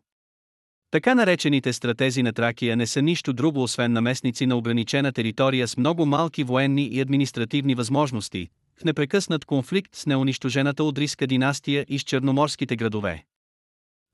Така 0.91 1.15
наречените 1.15 1.73
стратези 1.73 2.23
на 2.23 2.33
Тракия 2.33 2.77
не 2.77 2.87
са 2.87 3.01
нищо 3.01 3.33
друго 3.33 3.63
освен 3.63 3.93
наместници 3.93 4.45
на 4.45 4.55
ограничена 4.55 5.11
територия 5.11 5.67
с 5.67 5.77
много 5.77 6.05
малки 6.05 6.43
военни 6.43 6.87
и 6.87 7.01
административни 7.01 7.75
възможности, 7.75 8.49
в 8.81 8.83
непрекъснат 8.83 9.45
конфликт 9.45 9.95
с 9.95 10.05
неунищожената 10.05 10.83
Одриска 10.83 11.27
династия 11.27 11.85
и 11.89 11.99
с 11.99 12.03
черноморските 12.03 12.75
градове. 12.75 13.25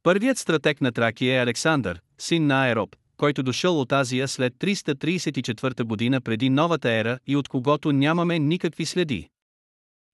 Първият 0.04 0.38
стратег 0.38 0.82
на 0.82 0.92
Тракия 0.92 1.40
е 1.40 1.44
Александър, 1.44 2.02
син 2.18 2.48
на 2.48 2.66
Аероб, 2.66 2.96
който 3.18 3.44
дошъл 3.44 3.82
от 3.82 3.92
Азия 3.92 4.28
след 4.28 4.54
334 4.54 5.84
година 5.84 6.22
преди 6.22 6.50
новата 6.50 6.92
ера 6.92 7.20
и 7.28 7.36
от 7.36 7.48
когото 7.48 7.92
нямаме 7.92 8.40
никакви 8.40 8.86
следи. 8.86 9.30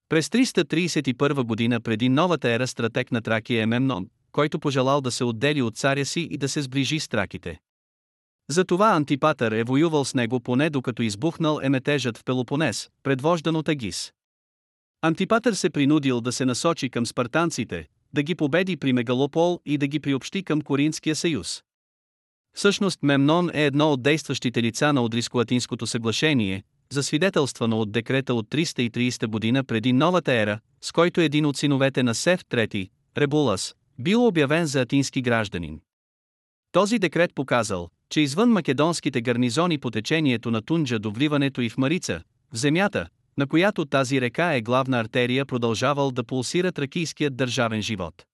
През 0.09 0.27
331 0.27 1.43
година 1.43 1.81
преди 1.81 2.09
новата 2.09 2.49
ера 2.49 2.67
стратег 2.67 3.11
на 3.11 3.21
Тракия 3.21 3.63
е 3.63 3.65
Мемнон, 3.65 4.07
който 4.31 4.59
пожелал 4.59 5.01
да 5.01 5.11
се 5.11 5.23
отдели 5.23 5.61
от 5.61 5.77
царя 5.77 6.05
си 6.05 6.27
и 6.31 6.37
да 6.37 6.49
се 6.49 6.61
сближи 6.61 6.99
с 6.99 7.07
траките. 7.07 7.59
Затова 8.49 8.89
Антипатър 8.95 9.51
е 9.51 9.63
воювал 9.63 10.05
с 10.05 10.13
него 10.13 10.39
поне 10.39 10.69
докато 10.69 11.03
избухнал 11.03 11.59
еметежът 11.63 12.17
в 12.17 12.23
Пелопонес, 12.23 12.89
предвождан 13.03 13.55
от 13.55 13.69
Агис. 13.69 14.13
Антипатър 15.01 15.53
се 15.53 15.69
принудил 15.69 16.21
да 16.21 16.31
се 16.31 16.45
насочи 16.45 16.89
към 16.89 17.05
спартанците, 17.05 17.87
да 18.13 18.23
ги 18.23 18.35
победи 18.35 18.77
при 18.77 18.93
Мегалопол 18.93 19.59
и 19.65 19.77
да 19.77 19.87
ги 19.87 19.99
приобщи 19.99 20.43
към 20.43 20.61
Коринския 20.61 21.15
съюз. 21.15 21.63
Всъщност 22.53 23.03
Мемнон 23.03 23.49
е 23.53 23.65
едно 23.65 23.91
от 23.91 24.03
действащите 24.03 24.63
лица 24.63 24.93
на 24.93 25.01
Одриско-Латинското 25.01 25.85
съглашение, 25.85 26.63
засвидетелствано 26.91 27.79
от 27.79 27.91
декрета 27.91 28.33
от 28.33 28.49
330 28.49 29.27
година 29.27 29.63
преди 29.63 29.93
новата 29.93 30.33
ера, 30.33 30.59
с 30.81 30.91
който 30.91 31.21
един 31.21 31.45
от 31.45 31.57
синовете 31.57 32.03
на 32.03 32.15
Сев 32.15 32.45
III, 32.45 32.89
Ребулас, 33.17 33.75
бил 33.99 34.27
обявен 34.27 34.65
за 34.65 34.81
атински 34.81 35.21
гражданин. 35.21 35.79
Този 36.71 36.99
декрет 36.99 37.35
показал, 37.35 37.89
че 38.09 38.21
извън 38.21 38.49
македонските 38.49 39.21
гарнизони 39.21 39.77
по 39.77 39.91
течението 39.91 40.51
на 40.51 40.61
Тунджа 40.61 40.99
до 40.99 41.11
вливането 41.11 41.61
и 41.61 41.69
в 41.69 41.77
Марица, 41.77 42.21
в 42.53 42.57
земята, 42.57 43.07
на 43.37 43.47
която 43.47 43.85
тази 43.85 44.21
река 44.21 44.53
е 44.53 44.61
главна 44.61 44.99
артерия 44.99 45.45
продължавал 45.45 46.11
да 46.11 46.23
пулсира 46.23 46.71
тракийският 46.71 47.35
държавен 47.35 47.81
живот. 47.81 48.25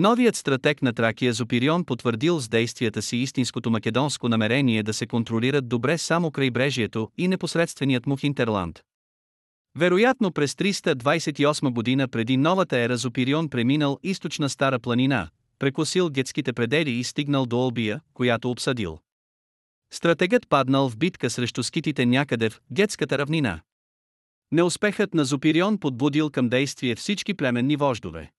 Новият 0.00 0.36
стратег 0.36 0.82
на 0.82 0.92
Тракия 0.92 1.32
Зопирион 1.32 1.84
потвърдил 1.84 2.40
с 2.40 2.48
действията 2.48 3.02
си 3.02 3.16
истинското 3.16 3.70
македонско 3.70 4.28
намерение 4.28 4.82
да 4.82 4.94
се 4.94 5.06
контролират 5.06 5.68
добре 5.68 5.98
само 5.98 6.30
крайбрежието 6.30 7.10
и 7.18 7.28
непосредственият 7.28 8.06
му 8.06 8.16
хинтерланд. 8.16 8.80
Вероятно 9.78 10.32
през 10.32 10.54
328 10.54 11.72
година 11.72 12.08
преди 12.08 12.36
новата 12.36 12.78
ера 12.78 12.96
Зопирион 12.96 13.48
преминал 13.48 13.98
източна 14.02 14.48
Стара 14.48 14.78
планина, 14.78 15.28
прекосил 15.58 16.10
гетските 16.10 16.52
предели 16.52 16.90
и 16.90 17.04
стигнал 17.04 17.46
до 17.46 17.58
Олбия, 17.58 18.00
която 18.14 18.50
обсъдил. 18.50 18.98
Стратегът 19.92 20.48
паднал 20.48 20.88
в 20.88 20.96
битка 20.96 21.30
срещу 21.30 21.62
скитите 21.62 22.06
някъде 22.06 22.50
в 22.50 22.60
гетската 22.72 23.18
равнина. 23.18 23.60
Неуспехът 24.52 25.14
на 25.14 25.24
Зопирион 25.24 25.78
подбудил 25.78 26.30
към 26.30 26.48
действие 26.48 26.94
всички 26.94 27.34
племенни 27.34 27.76
вождове. 27.76 28.30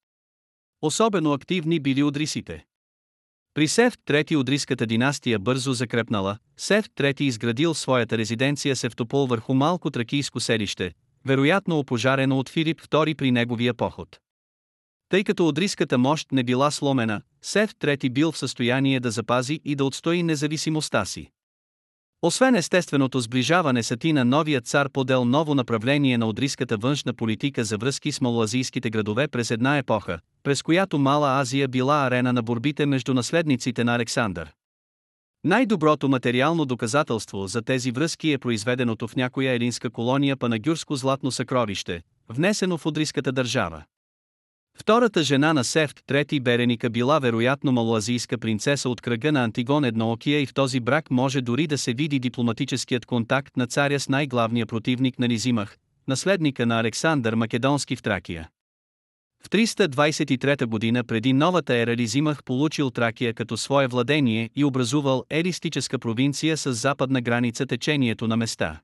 Особено 0.81 1.33
активни 1.33 1.79
били 1.79 2.03
удрисите. 2.03 2.65
При 3.53 3.67
Сев 3.67 3.93
трети 4.05 4.35
удриската 4.35 4.85
династия 4.85 5.39
бързо 5.39 5.73
закрепнала, 5.73 6.37
Сев 6.57 6.85
трети 6.95 7.25
изградил 7.25 7.73
своята 7.73 8.17
резиденция 8.17 8.75
Севтопол 8.75 9.25
върху 9.25 9.53
малко 9.53 9.91
тракийско 9.91 10.39
селище, 10.39 10.93
вероятно 11.25 11.79
опожарено 11.79 12.39
от 12.39 12.49
Филип 12.49 12.81
II 12.81 13.15
при 13.15 13.31
неговия 13.31 13.73
поход. 13.73 14.19
Тъй 15.09 15.23
като 15.23 15.47
одриската 15.47 15.97
мощ 15.97 16.31
не 16.31 16.43
била 16.43 16.71
сломена, 16.71 17.21
Сев 17.41 17.75
III 17.75 18.09
бил 18.09 18.31
в 18.31 18.37
състояние 18.37 18.99
да 18.99 19.11
запази 19.11 19.59
и 19.65 19.75
да 19.75 19.85
отстои 19.85 20.23
независимостта 20.23 21.05
си. 21.05 21.31
Освен 22.23 22.55
естественото 22.55 23.19
сближаване 23.19 23.83
с 23.83 23.91
Атина 23.91 24.23
новият 24.23 24.65
цар 24.67 24.89
подел 24.89 25.25
ново 25.25 25.55
направление 25.55 26.17
на 26.17 26.27
одриската 26.27 26.77
външна 26.77 27.13
политика 27.13 27.63
за 27.63 27.77
връзки 27.77 28.11
с 28.11 28.21
малоазийските 28.21 28.89
градове 28.89 29.27
през 29.27 29.51
една 29.51 29.77
епоха, 29.77 30.19
през 30.43 30.61
която 30.61 30.99
Мала 30.99 31.39
Азия 31.39 31.67
била 31.67 32.05
арена 32.05 32.33
на 32.33 32.43
борбите 32.43 32.85
между 32.85 33.13
наследниците 33.13 33.83
на 33.83 33.95
Александър. 33.95 34.51
Най-доброто 35.43 36.09
материално 36.09 36.65
доказателство 36.65 37.47
за 37.47 37.61
тези 37.61 37.91
връзки 37.91 38.31
е 38.31 38.37
произведеното 38.37 39.07
в 39.07 39.15
някоя 39.15 39.53
елинска 39.53 39.89
колония 39.89 40.37
панагюрско 40.37 40.95
златно 40.95 41.31
съкровище, 41.31 42.01
внесено 42.29 42.77
в 42.77 42.85
Одриската 42.85 43.31
държава. 43.31 43.83
Втората 44.81 45.23
жена 45.23 45.53
на 45.53 45.63
Сефт, 45.63 46.01
трети 46.07 46.39
Береника 46.39 46.89
била 46.89 47.19
вероятно 47.19 47.71
малоазийска 47.71 48.37
принцеса 48.37 48.89
от 48.89 49.01
кръга 49.01 49.31
на 49.31 49.43
Антигон 49.43 49.85
Едноокия 49.85 50.41
и 50.41 50.45
в 50.45 50.53
този 50.53 50.79
брак 50.79 51.11
може 51.11 51.41
дори 51.41 51.67
да 51.67 51.77
се 51.77 51.93
види 51.93 52.19
дипломатическият 52.19 53.05
контакт 53.05 53.57
на 53.57 53.67
царя 53.67 53.99
с 53.99 54.09
най-главния 54.09 54.65
противник 54.65 55.19
на 55.19 55.27
Низимах, 55.27 55.77
наследника 56.07 56.65
на 56.65 56.79
Александър 56.79 57.33
Македонски 57.35 57.95
в 57.95 58.01
Тракия. 58.01 58.49
В 59.43 59.49
323 59.49 60.65
година 60.65 61.03
преди 61.03 61.33
новата 61.33 61.75
ера 61.75 61.95
Лизимах 61.95 62.43
получил 62.43 62.91
Тракия 62.91 63.33
като 63.33 63.57
свое 63.57 63.87
владение 63.87 64.49
и 64.55 64.63
образувал 64.63 65.23
еристическа 65.29 65.99
провинция 65.99 66.57
с 66.57 66.73
западна 66.73 67.21
граница 67.21 67.65
течението 67.65 68.27
на 68.27 68.37
места. 68.37 68.81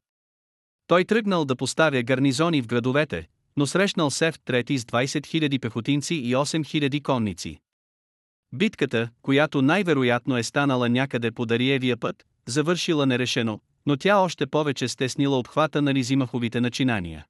Той 0.88 1.06
тръгнал 1.06 1.46
да 1.46 1.56
поставя 1.56 2.03
гарнизони 2.03 2.62
в 2.62 2.67
градовете, 2.67 3.27
но 3.57 3.67
срещнал 3.67 4.11
Сеф 4.11 4.39
трети 4.39 4.77
с 4.77 4.85
20 4.85 5.05
000 5.05 5.61
пехотинци 5.61 6.15
и 6.15 6.35
8 6.35 6.89
000 6.89 7.03
конници. 7.03 7.59
Битката, 8.53 9.09
която 9.21 9.61
най-вероятно 9.61 10.37
е 10.37 10.43
станала 10.43 10.89
някъде 10.89 11.31
по 11.31 11.45
Дариевия 11.45 11.97
път, 11.97 12.25
завършила 12.45 13.05
нерешено, 13.05 13.59
но 13.85 13.97
тя 13.97 14.17
още 14.17 14.47
повече 14.47 14.87
стеснила 14.87 15.39
обхвата 15.39 15.81
на 15.81 15.93
Лизимаховите 15.93 16.61
начинания. 16.61 17.25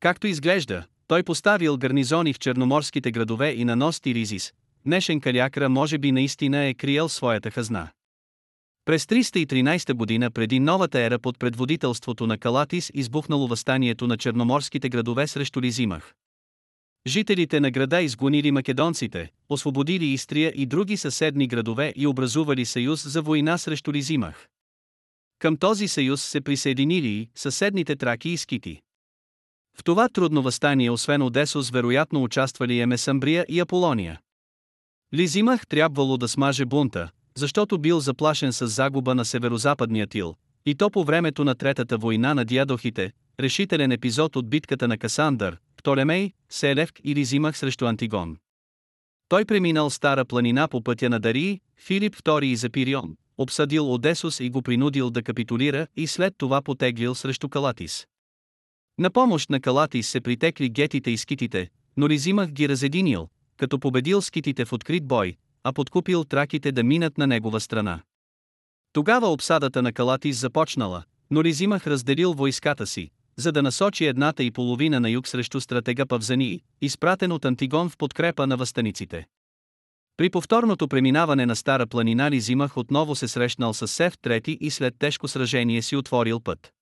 Както 0.00 0.26
изглежда, 0.26 0.84
той 1.06 1.22
поставил 1.22 1.76
гарнизони 1.76 2.32
в 2.32 2.38
черноморските 2.38 3.10
градове 3.10 3.50
и 3.50 3.64
на 3.64 3.76
Ност 3.76 4.06
Ризис, 4.06 4.52
днешен 4.86 5.20
Калякра 5.20 5.68
може 5.68 5.98
би 5.98 6.12
наистина 6.12 6.64
е 6.64 6.74
криел 6.74 7.08
своята 7.08 7.50
хазна. 7.50 7.88
През 8.84 9.04
313 9.04 9.92
година 9.92 10.30
преди 10.30 10.60
новата 10.60 11.00
ера 11.00 11.18
под 11.18 11.38
предводителството 11.38 12.26
на 12.26 12.38
Калатис 12.38 12.90
избухнало 12.94 13.48
възстанието 13.48 14.06
на 14.06 14.16
черноморските 14.16 14.88
градове 14.88 15.26
срещу 15.26 15.62
Лизимах. 15.62 16.14
Жителите 17.06 17.60
на 17.60 17.70
града 17.70 18.00
изгонили 18.00 18.50
македонците, 18.50 19.30
освободили 19.48 20.06
Истрия 20.06 20.52
и 20.56 20.66
други 20.66 20.96
съседни 20.96 21.46
градове 21.46 21.92
и 21.96 22.06
образували 22.06 22.64
съюз 22.64 23.08
за 23.08 23.22
война 23.22 23.58
срещу 23.58 23.92
Лизимах. 23.92 24.48
Към 25.38 25.56
този 25.56 25.88
съюз 25.88 26.22
се 26.22 26.40
присъединили 26.40 27.08
и 27.08 27.28
съседните 27.34 27.96
траки 27.96 28.28
и 28.28 28.36
скити. 28.36 28.80
В 29.78 29.84
това 29.84 30.08
трудно 30.08 30.42
възстание 30.42 30.90
освен 30.90 31.22
Одесос 31.22 31.70
вероятно 31.70 32.22
участвали 32.22 32.80
Емесамбрия 32.80 33.46
и 33.48 33.60
Аполония. 33.60 34.20
Лизимах 35.14 35.66
трябвало 35.66 36.16
да 36.16 36.28
смаже 36.28 36.64
бунта, 36.64 37.10
защото 37.40 37.78
бил 37.78 38.00
заплашен 38.00 38.52
с 38.52 38.66
загуба 38.66 39.14
на 39.14 39.24
северозападния 39.24 40.06
тил, 40.06 40.34
и 40.66 40.74
то 40.74 40.90
по 40.90 41.04
времето 41.04 41.44
на 41.44 41.54
Третата 41.54 41.98
война 41.98 42.34
на 42.34 42.44
Диадохите, 42.44 43.12
решителен 43.40 43.92
епизод 43.92 44.36
от 44.36 44.50
битката 44.50 44.88
на 44.88 44.98
Касандър, 44.98 45.58
Птолемей, 45.76 46.32
Селевк 46.48 47.00
и 47.04 47.14
Лизимах 47.14 47.58
срещу 47.58 47.86
Антигон. 47.86 48.36
Той 49.28 49.44
преминал 49.44 49.90
Стара 49.90 50.24
планина 50.24 50.68
по 50.68 50.82
пътя 50.82 51.08
на 51.10 51.20
Дарии, 51.20 51.60
Филип 51.76 52.16
II 52.16 52.44
и 52.44 52.56
Запирион, 52.56 53.16
обсъдил 53.38 53.94
Одесос 53.94 54.40
и 54.40 54.50
го 54.50 54.62
принудил 54.62 55.10
да 55.10 55.22
капитулира 55.22 55.86
и 55.96 56.06
след 56.06 56.34
това 56.38 56.62
потеглил 56.62 57.14
срещу 57.14 57.48
Калатис. 57.48 58.06
На 58.98 59.10
помощ 59.10 59.50
на 59.50 59.60
Калатис 59.60 60.08
се 60.08 60.20
притекли 60.20 60.68
гетите 60.68 61.10
и 61.10 61.16
скитите, 61.16 61.70
но 61.96 62.08
Лизимах 62.08 62.50
ги 62.50 62.68
разединил, 62.68 63.28
като 63.56 63.78
победил 63.78 64.22
скитите 64.22 64.64
в 64.64 64.72
открит 64.72 65.06
бой, 65.06 65.36
а 65.64 65.72
подкупил 65.72 66.24
траките 66.24 66.72
да 66.72 66.82
минат 66.82 67.18
на 67.18 67.26
негова 67.26 67.60
страна. 67.60 68.00
Тогава 68.92 69.26
обсадата 69.26 69.82
на 69.82 69.92
Калатис 69.92 70.40
започнала, 70.40 71.02
но 71.30 71.42
Лизимах 71.42 71.86
разделил 71.86 72.34
войската 72.34 72.86
си, 72.86 73.10
за 73.36 73.52
да 73.52 73.62
насочи 73.62 74.04
едната 74.04 74.42
и 74.42 74.50
половина 74.50 75.00
на 75.00 75.10
юг 75.10 75.28
срещу 75.28 75.60
стратега 75.60 76.06
Павзани, 76.06 76.60
изпратен 76.80 77.32
от 77.32 77.44
Антигон 77.44 77.88
в 77.88 77.96
подкрепа 77.96 78.46
на 78.46 78.56
възстаниците. 78.56 79.26
При 80.16 80.30
повторното 80.30 80.88
преминаване 80.88 81.46
на 81.46 81.56
Стара 81.56 81.86
планина 81.86 82.30
Лизимах 82.30 82.76
отново 82.76 83.14
се 83.14 83.28
срещнал 83.28 83.74
с 83.74 83.88
Сев 83.88 84.18
трети 84.18 84.58
и 84.60 84.70
след 84.70 84.94
тежко 84.98 85.28
сражение 85.28 85.82
си 85.82 85.96
отворил 85.96 86.40
път. 86.40 86.72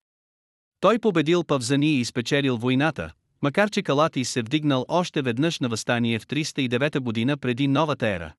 Той 0.81 0.99
победил 0.99 1.45
Павзани 1.45 1.95
и 1.95 2.05
спечелил 2.05 2.57
войната, 2.57 3.12
макар 3.43 3.71
че 3.71 3.83
Калатис 3.83 4.31
се 4.31 4.43
вдигнал 4.43 4.85
още 4.88 5.23
веднъж 5.23 5.61
на 5.61 5.69
възстание 5.69 6.19
в 6.19 6.27
309 6.27 7.01
година 7.01 7.37
преди 7.37 7.69
новата 7.69 8.09
ера. 8.09 8.33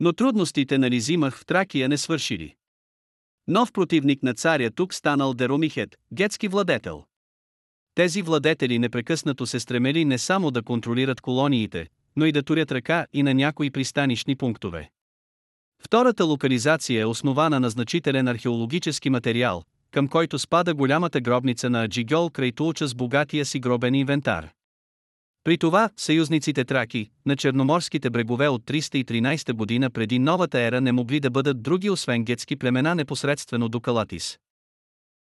Но 0.00 0.12
трудностите 0.12 0.78
на 0.78 0.90
Лизимах 0.90 1.38
в 1.38 1.46
Тракия 1.46 1.88
не 1.88 1.98
свършили. 1.98 2.54
Нов 3.48 3.72
противник 3.72 4.22
на 4.22 4.34
царя 4.34 4.70
тук 4.70 4.94
станал 4.94 5.34
Деромихет, 5.34 5.96
гетски 6.12 6.48
владетел. 6.48 7.04
Тези 7.94 8.22
владетели 8.22 8.78
непрекъснато 8.78 9.46
се 9.46 9.60
стремели 9.60 10.04
не 10.04 10.18
само 10.18 10.50
да 10.50 10.62
контролират 10.62 11.20
колониите, 11.20 11.86
но 12.16 12.26
и 12.26 12.32
да 12.32 12.42
турят 12.42 12.72
ръка 12.72 13.06
и 13.12 13.22
на 13.22 13.34
някои 13.34 13.70
пристанищни 13.70 14.36
пунктове. 14.36 14.90
Втората 15.84 16.24
локализация 16.24 17.00
е 17.00 17.04
основана 17.04 17.60
на 17.60 17.70
значителен 17.70 18.28
археологически 18.28 19.10
материал, 19.10 19.62
към 19.90 20.08
който 20.08 20.38
спада 20.38 20.74
голямата 20.74 21.20
гробница 21.20 21.70
на 21.70 21.84
Аджигьол 21.84 22.30
край 22.30 22.52
Тулча 22.52 22.88
с 22.88 22.94
богатия 22.94 23.44
си 23.44 23.60
гробен 23.60 23.94
инвентар. 23.94 24.50
При 25.44 25.58
това, 25.58 25.90
съюзниците 25.96 26.64
траки, 26.64 27.10
на 27.26 27.36
черноморските 27.36 28.10
брегове 28.10 28.48
от 28.48 28.62
313 28.62 29.52
година 29.52 29.90
преди 29.90 30.18
новата 30.18 30.60
ера 30.60 30.80
не 30.80 30.92
могли 30.92 31.20
да 31.20 31.30
бъдат 31.30 31.62
други 31.62 31.90
освен 31.90 32.24
гетски 32.24 32.56
племена 32.56 32.94
непосредствено 32.94 33.68
до 33.68 33.80
Калатис. 33.80 34.38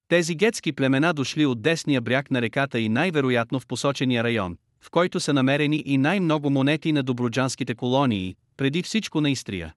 Тези 0.07 0.35
гетски 0.35 0.71
племена 0.71 1.13
дошли 1.13 1.45
от 1.45 1.61
десния 1.61 2.01
бряг 2.01 2.31
на 2.31 2.41
реката 2.41 2.79
и 2.79 2.89
най-вероятно 2.89 3.59
в 3.59 3.67
посочения 3.67 4.23
район, 4.23 4.57
в 4.81 4.89
който 4.91 5.19
са 5.19 5.33
намерени 5.33 5.83
и 5.85 5.97
най-много 5.97 6.49
монети 6.49 6.91
на 6.91 7.03
доброджанските 7.03 7.75
колонии, 7.75 8.35
преди 8.57 8.83
всичко 8.83 9.21
на 9.21 9.29
Истрия. 9.29 9.73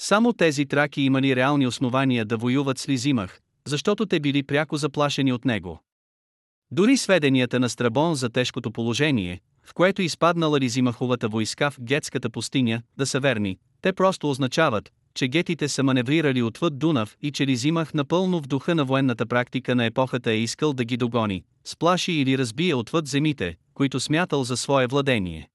Само 0.00 0.32
тези 0.32 0.66
траки 0.66 1.02
имали 1.02 1.36
реални 1.36 1.66
основания 1.66 2.24
да 2.24 2.36
воюват 2.36 2.78
с 2.78 2.88
Лизимах, 2.88 3.40
защото 3.66 4.06
те 4.06 4.20
били 4.20 4.42
пряко 4.42 4.76
заплашени 4.76 5.32
от 5.32 5.44
него. 5.44 5.80
Дори 6.76 6.96
сведенията 6.96 7.60
на 7.60 7.68
Страбон 7.68 8.14
за 8.14 8.28
тежкото 8.28 8.70
положение, 8.70 9.40
в 9.64 9.74
което 9.74 10.02
изпаднала 10.02 10.60
Лизимаховата 10.60 11.28
войска 11.28 11.70
в 11.70 11.80
гетската 11.80 12.30
пустиня, 12.30 12.82
да 12.96 13.06
са 13.06 13.20
верни, 13.20 13.58
те 13.82 13.92
просто 13.92 14.30
означават, 14.30 14.92
че 15.14 15.28
гетите 15.28 15.68
са 15.68 15.82
маневрирали 15.82 16.42
отвъд 16.42 16.78
Дунав 16.78 17.16
и 17.22 17.32
че 17.32 17.46
Лизимах 17.46 17.94
напълно 17.94 18.40
в 18.42 18.46
духа 18.46 18.74
на 18.74 18.84
военната 18.84 19.26
практика 19.26 19.74
на 19.74 19.84
епохата 19.84 20.30
е 20.30 20.38
искал 20.38 20.72
да 20.72 20.84
ги 20.84 20.96
догони, 20.96 21.42
сплаши 21.64 22.12
или 22.12 22.38
разбие 22.38 22.74
отвъд 22.74 23.08
земите, 23.08 23.56
които 23.74 24.00
смятал 24.00 24.44
за 24.44 24.56
свое 24.56 24.86
владение. 24.86 25.48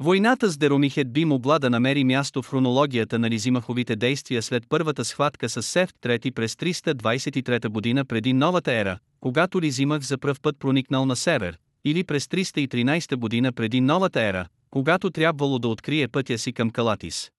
Войната 0.00 0.50
с 0.50 0.56
Деромихет 0.56 1.12
би 1.12 1.24
могла 1.24 1.58
да 1.58 1.70
намери 1.70 2.04
място 2.04 2.42
в 2.42 2.48
хронологията 2.48 3.18
на 3.18 3.30
Лизимаховите 3.30 3.96
действия 3.96 4.42
след 4.42 4.64
първата 4.68 5.04
схватка 5.04 5.48
с 5.48 5.62
Сефт 5.62 5.96
трети 6.00 6.30
през 6.30 6.54
323 6.54 7.68
година 7.68 8.04
преди 8.04 8.32
новата 8.32 8.72
ера, 8.72 8.98
когато 9.24 9.62
Лизимах 9.62 10.02
за 10.02 10.18
пръв 10.18 10.40
път 10.40 10.58
проникнал 10.58 11.06
на 11.06 11.16
север, 11.16 11.58
или 11.84 12.04
през 12.04 12.26
313 12.26 13.16
година 13.16 13.52
преди 13.52 13.80
новата 13.80 14.22
ера, 14.22 14.46
когато 14.70 15.10
трябвало 15.10 15.58
да 15.58 15.68
открие 15.68 16.08
пътя 16.08 16.38
си 16.38 16.52
към 16.52 16.70
Калатис. 16.70 17.30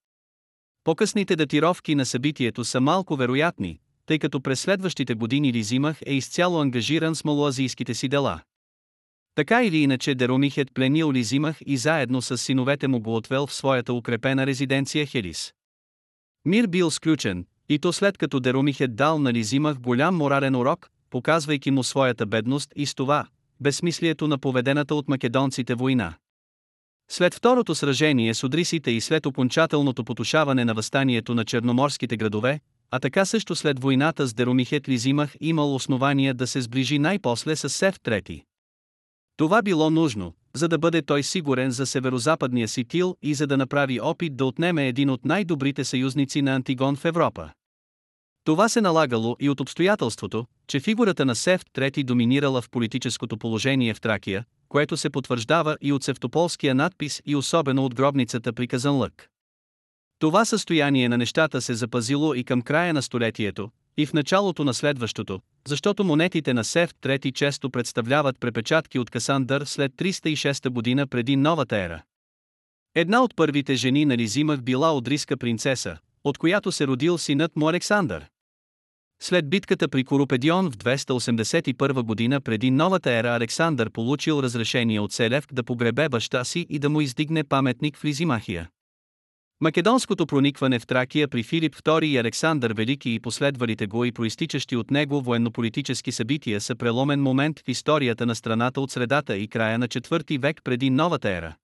По-късните 0.84 1.36
датировки 1.36 1.96
на 1.96 2.06
събитието 2.06 2.64
са 2.64 2.82
малко 2.82 3.16
вероятни, 3.16 3.80
тъй 4.06 4.20
като 4.20 4.42
през 4.42 4.60
следващите 4.60 5.14
години 5.14 5.54
Лизимах 5.54 5.98
е 6.06 6.14
изцяло 6.14 6.62
ангажиран 6.62 7.16
с 7.16 7.24
малоазийските 7.24 7.94
си 7.94 8.08
дела. 8.08 8.42
Така 9.36 9.64
или 9.64 9.78
иначе 9.78 10.16
Деромихет 10.16 10.74
пленил 10.74 11.12
Лизимах 11.14 11.58
и 11.66 11.78
заедно 11.78 12.22
с 12.22 12.38
синовете 12.38 12.88
му 12.88 13.00
го 13.00 13.16
отвел 13.16 13.48
в 13.48 13.54
своята 13.54 13.94
укрепена 13.94 14.48
резиденция 14.48 15.06
Хелис. 15.06 15.54
Мир 16.46 16.68
бил 16.68 16.92
сключен, 16.92 17.46
и 17.70 17.80
то 17.80 17.94
след 17.94 18.18
като 18.18 18.40
Деромихет 18.40 18.96
дал 18.96 19.20
на 19.20 19.34
Лизимах 19.34 19.80
голям 19.80 20.16
морален 20.16 20.56
урок, 20.56 20.90
показвайки 21.16 21.72
му 21.72 21.84
своята 21.84 22.26
бедност 22.26 22.74
и 22.76 22.86
с 22.86 22.96
това, 22.96 23.26
безсмислието 23.60 24.28
на 24.28 24.38
поведената 24.38 24.96
от 24.96 25.08
македонците 25.08 25.76
война. 25.76 26.14
След 27.12 27.34
второто 27.36 27.76
сражение 27.76 28.34
с 28.34 28.44
одрисите 28.44 28.92
и 28.92 29.02
след 29.02 29.26
окончателното 29.26 30.04
потушаване 30.04 30.66
на 30.66 30.74
възстанието 30.74 31.36
на 31.36 31.46
черноморските 31.46 32.18
градове, 32.18 32.60
а 32.92 33.00
така 33.00 33.26
също 33.26 33.56
след 33.56 33.80
войната 33.80 34.28
с 34.28 34.34
Деромихет 34.34 34.90
Лизимах 34.90 35.36
имал 35.42 35.76
основания 35.76 36.34
да 36.34 36.48
се 36.48 36.62
сближи 36.62 37.00
най-после 37.00 37.56
с 37.56 37.70
Сев 37.70 38.00
III. 38.00 38.44
Това 39.38 39.62
било 39.62 39.90
нужно, 39.90 40.34
за 40.54 40.68
да 40.68 40.78
бъде 40.78 41.02
той 41.02 41.24
сигурен 41.24 41.72
за 41.72 41.86
северо-западния 41.86 42.68
си 42.68 42.84
тил 42.84 43.16
и 43.22 43.34
за 43.34 43.48
да 43.48 43.58
направи 43.58 44.00
опит 44.00 44.36
да 44.38 44.46
отнеме 44.46 44.88
един 44.88 45.10
от 45.10 45.26
най-добрите 45.26 45.84
съюзници 45.84 46.42
на 46.42 46.56
Антигон 46.56 46.96
в 46.96 47.06
Европа. 47.06 47.50
Това 48.46 48.70
се 48.70 48.82
налагало 48.82 49.36
и 49.40 49.50
от 49.50 49.60
обстоятелството, 49.60 50.46
че 50.68 50.80
фигурата 50.80 51.26
на 51.26 51.36
Сев 51.36 51.66
III 51.66 52.04
доминирала 52.04 52.62
в 52.62 52.70
политическото 52.70 53.38
положение 53.38 53.94
в 53.94 54.02
Тракия, 54.02 54.46
което 54.70 54.98
се 54.98 55.10
потвърждава 55.10 55.78
и 55.82 55.94
от 55.94 56.04
севтополския 56.04 56.76
надпис 56.76 57.22
и 57.26 57.36
особено 57.36 57.86
от 57.86 57.96
гробницата 57.96 58.54
при 58.54 58.68
Казанлък. 58.68 59.30
Това 60.20 60.46
състояние 60.46 61.10
на 61.10 61.18
нещата 61.18 61.62
се 61.62 61.74
запазило 61.74 62.34
и 62.34 62.44
към 62.44 62.62
края 62.62 62.94
на 62.94 63.02
столетието, 63.02 63.70
и 63.98 64.06
в 64.06 64.14
началото 64.14 64.64
на 64.64 64.74
следващото, 64.74 65.40
защото 65.68 66.04
монетите 66.04 66.54
на 66.54 66.64
Сев 66.64 66.90
трети 67.02 67.32
често 67.32 67.70
представляват 67.70 68.40
препечатки 68.40 69.00
от 69.00 69.10
Касандър 69.10 69.66
след 69.66 69.92
306 69.92 70.70
година 70.70 71.08
преди 71.08 71.36
новата 71.36 71.78
ера. 71.78 72.02
Една 72.96 73.24
от 73.24 73.36
първите 73.36 73.76
жени 73.76 74.06
на 74.06 74.18
Лизимах 74.18 74.62
била 74.62 74.96
Одриска 74.96 75.38
принцеса, 75.38 75.98
от 76.24 76.38
която 76.38 76.72
се 76.72 76.88
родил 76.88 77.18
синът 77.18 77.56
му 77.56 77.70
Александър. 77.70 78.26
След 79.22 79.50
битката 79.50 79.88
при 79.88 80.04
Коропедион 80.04 80.72
в 80.72 80.78
281 80.78 82.04
година 82.04 82.42
преди 82.42 82.72
новата 82.72 83.12
ера 83.12 83.36
Александър 83.36 83.90
получил 83.90 84.40
разрешение 84.44 85.00
от 85.00 85.12
Селевк 85.12 85.54
да 85.54 85.64
погребе 85.64 86.10
баща 86.10 86.44
си 86.44 86.66
и 86.70 86.80
да 86.80 86.90
му 86.90 87.02
издигне 87.02 87.44
паметник 87.44 87.98
в 87.98 88.06
Лизимахия. 88.06 88.70
Македонското 89.62 90.26
проникване 90.26 90.80
в 90.80 90.88
Тракия 90.88 91.28
при 91.28 91.44
Филип 91.44 91.76
II 91.76 92.06
и 92.06 92.18
Александър 92.18 92.74
Велики 92.74 93.14
и 93.14 93.20
последвалите 93.20 93.88
го 93.88 94.06
и 94.06 94.12
проистичащи 94.12 94.76
от 94.76 94.92
него 94.92 95.22
военнополитически 95.22 96.12
събития 96.12 96.62
са 96.62 96.76
преломен 96.76 97.22
момент 97.22 97.60
в 97.60 97.68
историята 97.68 98.26
на 98.26 98.36
страната 98.36 98.82
от 98.82 98.92
средата 98.92 99.38
и 99.38 99.48
края 99.48 99.80
на 99.80 99.88
IV 99.88 100.40
век 100.40 100.62
преди 100.64 100.90
новата 100.90 101.30
ера. 101.30 101.56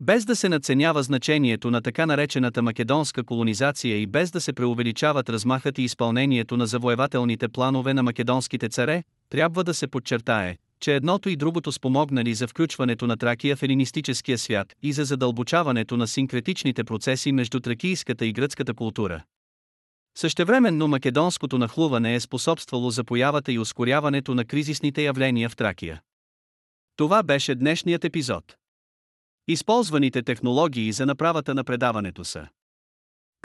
Без 0.00 0.24
да 0.24 0.36
се 0.36 0.48
надценява 0.48 1.02
значението 1.02 1.70
на 1.70 1.82
така 1.82 2.06
наречената 2.06 2.62
македонска 2.62 3.24
колонизация 3.24 3.98
и 3.98 4.06
без 4.06 4.30
да 4.30 4.40
се 4.40 4.52
преувеличават 4.52 5.28
размахът 5.28 5.78
и 5.78 5.82
изпълнението 5.82 6.56
на 6.56 6.66
завоевателните 6.66 7.48
планове 7.48 7.94
на 7.94 8.02
македонските 8.02 8.68
царе, 8.68 9.02
трябва 9.30 9.64
да 9.64 9.74
се 9.74 9.86
подчертае, 9.86 10.56
че 10.80 10.94
едното 10.94 11.28
и 11.28 11.36
другото 11.36 11.72
спомогнали 11.72 12.34
за 12.34 12.48
включването 12.48 13.06
на 13.06 13.16
Тракия 13.16 13.56
в 13.56 13.62
елинистическия 13.62 14.38
свят 14.38 14.74
и 14.82 14.92
за 14.92 15.04
задълбочаването 15.04 15.96
на 15.96 16.06
синкретичните 16.06 16.84
процеси 16.84 17.32
между 17.32 17.60
тракийската 17.60 18.26
и 18.26 18.32
гръцката 18.32 18.74
култура. 18.74 19.22
Същевременно 20.18 20.88
македонското 20.88 21.58
нахлуване 21.58 22.14
е 22.14 22.20
способствало 22.20 22.90
за 22.90 23.04
появата 23.04 23.52
и 23.52 23.58
ускоряването 23.58 24.34
на 24.34 24.44
кризисните 24.44 25.02
явления 25.02 25.48
в 25.48 25.56
Тракия. 25.56 26.00
Това 26.96 27.22
беше 27.22 27.54
днешният 27.54 28.04
епизод. 28.04 28.44
Използваните 29.48 30.22
технологии 30.22 30.92
за 30.92 31.06
направата 31.06 31.54
на 31.54 31.64
предаването 31.64 32.24
са 32.24 32.48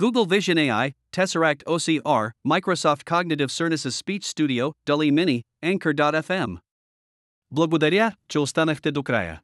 Google 0.01 0.27
Vision 0.27 0.57
AI, 0.57 0.93
Tesseract 1.15 1.63
OCR, 1.63 2.31
Microsoft 2.47 3.03
Cognitive 3.03 3.47
Services 3.47 4.03
Speech 4.03 4.23
Studio, 4.23 4.71
DALI 4.87 5.11
Mini, 5.11 5.41
Anchor.fm. 5.65 6.57
Благодаря, 7.51 8.15
че 8.27 8.39
останахте 8.39 8.91
до 8.91 9.03
края. 9.03 9.41